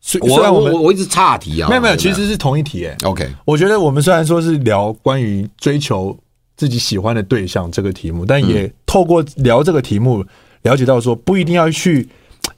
[0.00, 3.08] 虽虽然我们我，我一直岔题啊，没有没有，其实是同一题诶、欸。
[3.08, 6.16] OK，我觉得我们虽然说是聊关于追求
[6.56, 10.24] 自己喜欢的对象这个题目，但也透过聊这个题目，
[10.62, 12.08] 了解到说不一定要去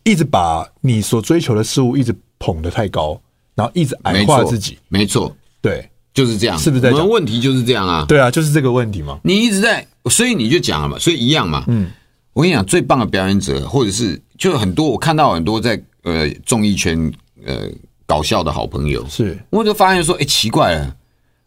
[0.03, 3.21] 一直把你所追求的事物一直捧得太高，
[3.55, 4.79] 然后一直矮化自己。
[4.89, 5.90] 没错，对。
[6.13, 6.91] 就是这样，是不是在？
[6.91, 8.05] 我们问题就是这样啊。
[8.09, 9.19] 对啊，就是这个问题嘛。
[9.23, 11.65] 你一直在，所以你就讲了嘛，所以一样嘛。
[11.69, 11.91] 嗯，
[12.33, 17.13] 我跟你讲，最棒的表演者，或者是就很多，我看到很多在呃综艺圈
[17.47, 17.69] 呃
[18.07, 20.95] 搞笑的好朋友，是，我就发现说，哎，奇怪了，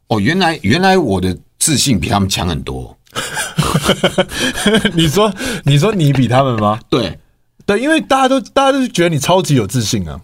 [0.08, 2.98] 哦，原来原来我的自信比他们强很多。
[4.94, 5.32] 你说，
[5.66, 6.80] 你说你比他们吗？
[6.90, 7.20] 对，
[7.66, 10.20] 对，因为大家都大家都觉得你超级有自信啊。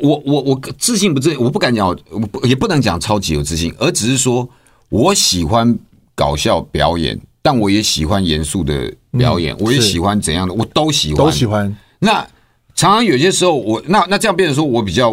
[0.00, 1.40] 我我我自信不自信？
[1.40, 4.48] 我不敢讲，我也不能讲超级有自信，而只是说
[4.88, 5.76] 我喜欢
[6.14, 11.76] 搞笑表演，但我也喜欢严肃的表演，我也喜欢怎样的，我都喜欢，都喜欢。
[11.98, 12.26] 那
[12.74, 15.10] 常常有些时候，我那那这样变成说我比较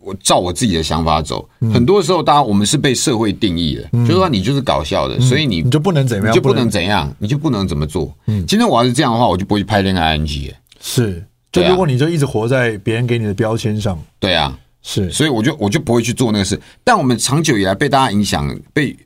[0.00, 8.14] 我照我自己的想法走，很多时候，当然我们是被社会定义的，就是说你就是搞笑的，所以你你就不能怎么样，就不能怎样，你就不能怎么做。
[8.46, 10.52] 今天我要是这样的话，我就不会去拍恋爱 ING。
[10.80, 11.24] 是。
[11.50, 16.60] 就如果你就一直活在别人给你的标签上，对啊，是，所以我就我就不会去做那个事。
[16.84, 18.96] 但我们长久以来被大家影响，被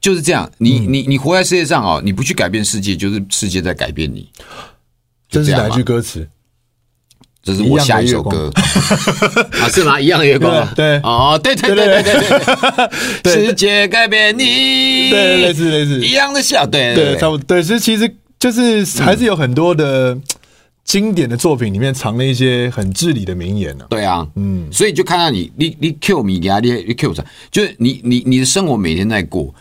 [0.00, 0.50] 就是这样。
[0.58, 4.28] 你你你活在世界上哦，你不去改变世界，就是世界在改变你。
[5.28, 6.28] 这是哪句歌词？
[7.42, 8.50] 这是我下一首歌。
[9.60, 10.00] 啊，是吗？
[10.00, 12.02] 一样的月光，对，哦，对对对对。
[12.02, 12.90] 对
[13.22, 16.00] 对， 世界改变你，对，类似类似。
[16.00, 16.94] 一样的笑，对。
[16.94, 20.16] 对，差不多，对，所以其实就是还是有很多的
[20.84, 23.86] 经典的作品里面藏了一些很至理的名言呢。
[23.88, 27.24] 对啊，嗯，所以就看到你，你你 Q 米给他，你你 Q 啥？
[27.50, 29.52] 就是你你你的生活每天在过，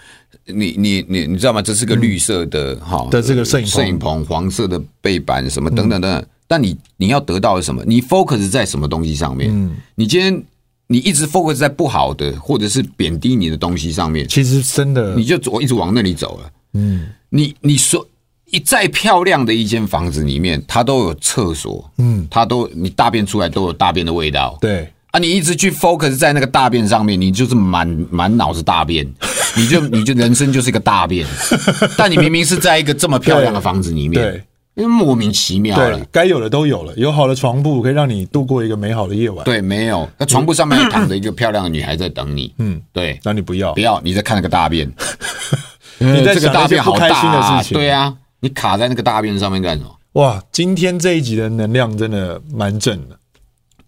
[0.46, 1.62] 你你你你知道吗？
[1.62, 6.26] 这是个绿色的哈的这个摄影摄影棚，黄色的背板什么等等等等。
[6.46, 7.84] 但你你要得到的什么？
[7.86, 9.50] 你 focus 在什么东西上面？
[9.50, 10.44] 嗯，你今天
[10.88, 16.52] 你一直 focus 在不好的或者是贬低你的东西上面，其实真的你就我一直往那里走了。
[16.74, 18.06] 嗯，你你说
[18.54, 24.56] 一再漂亮的一间房子里面，它都有厕所，嗯，它都你大便出来都有大便的味道。
[24.62, 29.12] 对啊，你一直去 focus 在那个大便上面，你就是满满脑子大便，
[29.58, 31.26] 你就你就人生就是一个大便。
[31.98, 34.44] 但你明明是在一个这么漂亮的房子里面，对。
[34.76, 39.46] 因为莫名其妙了，该有的都有了，有好的床铺可以让你度过一个美好的夜晚。
[39.46, 42.52] 对，没有，那床铺上面躺着一个漂亮的女孩在等你。
[42.58, 44.92] 嗯，对，那你不要，不要，你在看那个大便，
[46.00, 47.78] 你在这个大便好开心的事情。
[47.78, 48.12] 对啊，
[48.44, 49.90] 你卡在那个大便上面干什么？
[50.22, 53.18] 哇，今天这一集的能量真的蛮正的。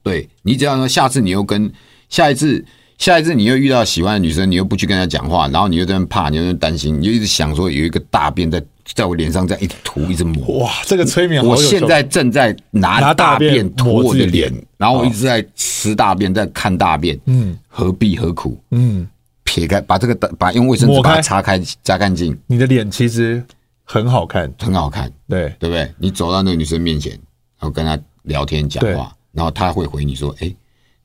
[0.02, 1.72] 对，你只要说下次你又跟
[2.10, 2.66] 下一次。
[2.98, 10.60] 下一次你又遇到喜欢的女生，你又不去跟她讲话，然后你又在那怕，你又在担心，你就一直想说有一个大便在在我脸上这样一直涂，一直抹。
[10.60, 11.50] 哇，这个催眠好！
[11.50, 17.20] 我现在正在拿大便涂我的脸，然后我一直在吃大便，在看大便。
[17.26, 18.58] 嗯，何必何苦？
[18.72, 19.06] 嗯，
[19.44, 22.38] 撇开，把这个把用卫生纸把它擦开，擦干净。
[22.48, 23.44] 你的脸其实
[23.86, 25.10] 很好看，很好看。
[25.30, 25.90] 对，对不对？
[25.98, 30.54] 你走到那个女生面前，然后跟她聊天讲话，然后她会回你说：“哎。”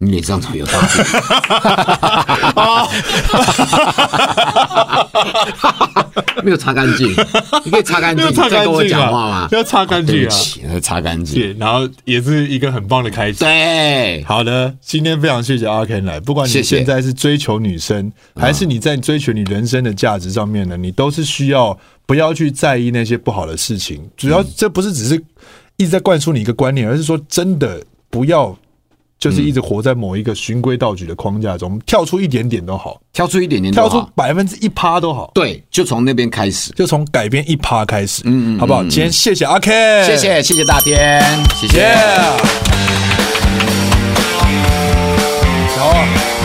[0.03, 1.05] 你脸上怎么有大便？
[6.43, 7.07] 没有擦干净，
[7.65, 9.47] 你可以擦干净，再跟我讲话吗？
[9.53, 10.35] 要擦干净啊！
[10.73, 13.41] 要擦干净，然后也是一个很棒的开始。
[13.41, 24.09] 对，好的，今天非常谢谢阿 Ken 来，不管你现在是追求女生，还是你在追求你人生的价值上面呢，你都是需要不要去在意那些不好的事情。
[24.17, 25.23] 主要这不是只是
[25.77, 28.57] 一直在灌输你一个观念，而是说真的不要。
[29.21, 35.31] 就是一直活在某一个循规蹈矩的框架中，跳出一点点都好，跳出一点点，跳出百分之一趴都好。
[35.35, 38.83] 对，就从那边开始，就从改变一趴开始，嗯嗯，好不好？
[38.85, 41.23] 今天谢谢阿 Ken，谢谢谢谢大天，
[41.55, 41.95] 谢谢，
[45.77, 45.93] 好，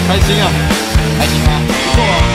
[0.07, 0.51] 开心啊，
[1.17, 1.61] 开心吗？
[1.67, 2.35] 不错啊。